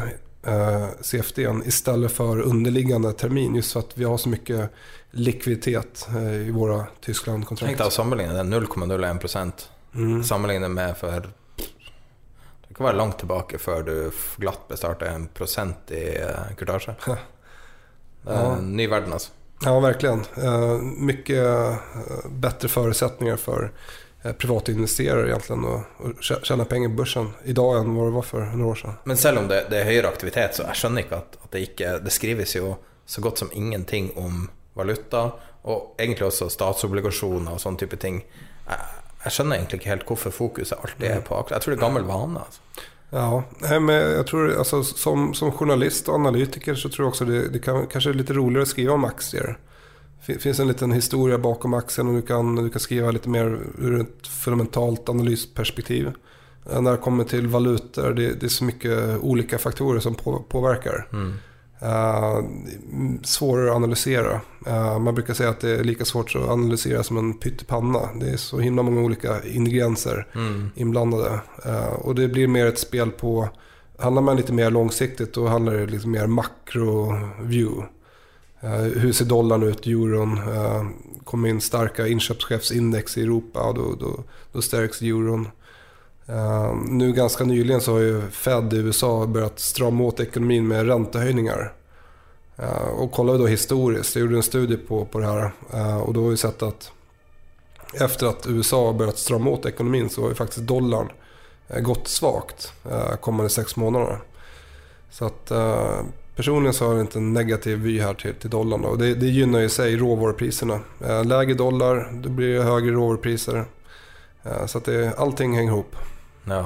[0.44, 3.56] eh, CFD, istället för underliggande termin.
[3.56, 4.70] Just för att vi har så mycket
[5.14, 7.70] likviditet eh, i våre Tyskland-kontrakt.
[7.70, 8.46] Tenk deg å sammenligne det.
[8.50, 9.68] 0,01 procent.
[9.94, 10.24] Mm.
[10.26, 11.30] Sammenligne med for
[12.74, 13.98] det kan være langt tilbake før du
[14.42, 16.08] glatt bestarter en prosent i
[16.58, 16.96] kurtage.
[18.24, 18.62] Det är ja.
[18.62, 19.32] ny verden, altså.
[19.66, 20.24] Ja, verkligen.
[20.38, 21.76] Uh, mycket uh,
[23.38, 23.72] for
[24.38, 28.40] private Eh, egentligen och, och tjäna pengar på börsen idag än vad det var for
[28.40, 28.96] noen år siden.
[29.04, 31.66] Men selv om det, det er høyere aktivitet, så jeg skjønner ikke at, at, det
[31.68, 32.76] ikke Det skrives jo
[33.06, 35.28] så godt som ingenting om valuta,
[35.64, 38.24] og egentlig også statsobligasjoner og sånne type ting.
[38.68, 38.80] Jeg,
[39.24, 41.56] jeg skjønner egentlig ikke helt hvorfor fokuset alltid er på aksjer.
[41.56, 42.44] Jeg tror det er gammel vane.
[42.48, 42.90] altså.
[43.14, 43.44] Ja,
[43.80, 47.62] men jag tror altså, som, som journalist og analytiker så tror jeg også det, det
[47.62, 49.54] kan, kanskje er litt roligere å skrive om aktier.
[50.26, 53.54] Det fins en liten historie bakom aktien og du kan, du kan skrive litt mer
[53.78, 56.10] ur et fundamentalt analysperspektiv.
[56.66, 60.48] Når det kommer til valutor, det, det er så mye olika faktorer som påvirker.
[60.50, 61.06] påverkar.
[61.12, 61.34] Mm.
[61.84, 62.46] Uh,
[63.24, 64.42] svårare att analysera.
[64.68, 68.10] Uh, man brukar säga att det är lika svårt att analysera som en pyttipanna.
[68.20, 70.70] Det är så himla många olika ingredienser mm.
[70.76, 71.40] inblandade.
[71.66, 73.50] Uh, och det blir mer ett spel på,
[73.98, 77.84] handlar man lite mer långsiktigt då handlar det lite mer makro-view.
[78.64, 80.38] Eh, hur ser dollarn ut, euron?
[80.38, 80.86] Eh,
[81.24, 85.48] kommer in starka inköpschefsindex i Europa och då, då, då stärks euron.
[86.30, 90.88] Uh, nu ganska nyligen så har ju Fed i USA börjat strama åt ekonomin med
[90.88, 91.74] räntehöjningar.
[92.60, 95.98] Uh, och kollar vi då historiskt, jag gjorde en studie på, på det här uh,
[95.98, 96.92] och då har vi sett att
[97.94, 101.12] efter att USA har börjat strama åt ekonomin så har ju faktiskt dollarn
[101.82, 102.74] gått svagt
[103.22, 104.20] kommande sex månader.
[105.12, 105.52] Så att
[106.36, 108.86] Personligen så har jag inte en negativ vy här till, till dollarn.
[108.86, 110.80] Och det, det gynnar seg sig råvarupriserna.
[111.06, 113.66] Eh, lägre dollar, då blir det högre råvarupriser.
[114.44, 115.96] Eh, så att det, allting hänger ihop.
[116.50, 116.64] Ja.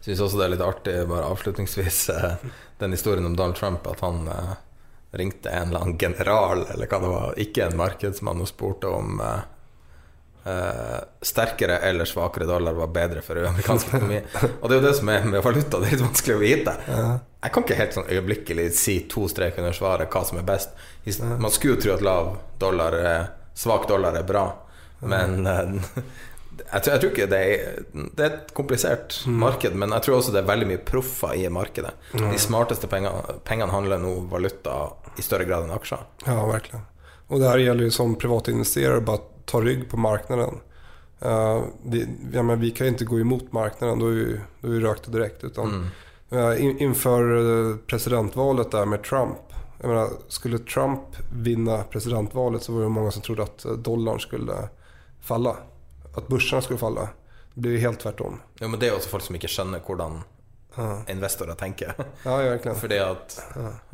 [0.00, 2.48] Syns også det er litt artig, bare avslutningsvis, eh,
[2.78, 3.86] den historien om Donald Trump.
[3.86, 4.56] at han eh,
[5.10, 9.20] ringte en eller annen general, eller hva det var, ikke en markedsmann, og spurte om
[9.20, 9.46] eh,
[10.48, 14.20] Uh, sterkere eller svakere dollar var bedre for amerikansk økonomi.
[14.62, 16.74] Og det er jo det som er med valuta, det er litt vanskelig å vite.
[16.86, 20.72] Jeg kan ikke helt sånn øyeblikkelig si to strek under svaret hva som er best.
[21.26, 22.30] Man skulle jo tro at lav
[22.62, 22.96] dollar,
[23.52, 24.46] svak dollar er bra,
[25.04, 25.92] men uh,
[26.58, 29.38] jeg, tror, jeg, tror, ikke det er Det er et komplisert mm.
[29.40, 31.92] marked, men jeg tror også det er veldig mye proffer i markedet.
[32.12, 34.78] De smarteste pengene, pengene handler nå valuta
[35.18, 36.04] i større grad enn aksjer.
[36.26, 36.82] Ja, virkelig.
[37.28, 40.62] Og det her gjelder jo som private privatinvesterare bare ta rygg på marknaden.
[41.18, 41.66] Uh,
[42.32, 44.18] ja, vi kan jo ikke gå imot marknaden, da er
[44.62, 45.50] vi, røkt direkte.
[45.58, 45.88] Mm.
[46.32, 47.32] uh, innenfor
[47.90, 49.44] presidentvalget der med Trump.
[49.82, 54.56] Menar, skulle Trump vinne presidentvalet så var det mange som trodde at dollaren skulle
[55.20, 55.56] falla.
[56.18, 57.08] At børsene skulle falle.
[57.54, 58.40] Det blir helt helt tvärtom.
[58.60, 60.20] Ja, men det er jo også folk som ikke skjønner hvordan
[60.78, 61.94] Ja, investorer tenker.
[62.24, 62.74] ja.
[62.82, 63.38] Fordi at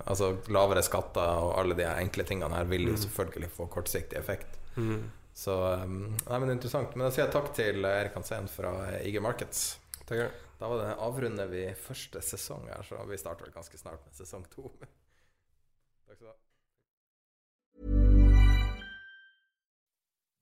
[0.05, 4.59] altså, lavere skatter og alle de enkle tingene her vil jo selvfølgelig få kortsiktig effekt.
[4.77, 5.07] Mm.
[5.35, 5.95] Så um,
[6.29, 6.93] nei, men er interessant.
[6.95, 9.79] Men da sier jeg takk til Erik Hansen fra IG Markets.
[10.05, 10.35] Takk.
[10.61, 14.45] Da var det, avrunder vi første sesong her, så vi starter ganske snart med sesong
[14.53, 14.69] to.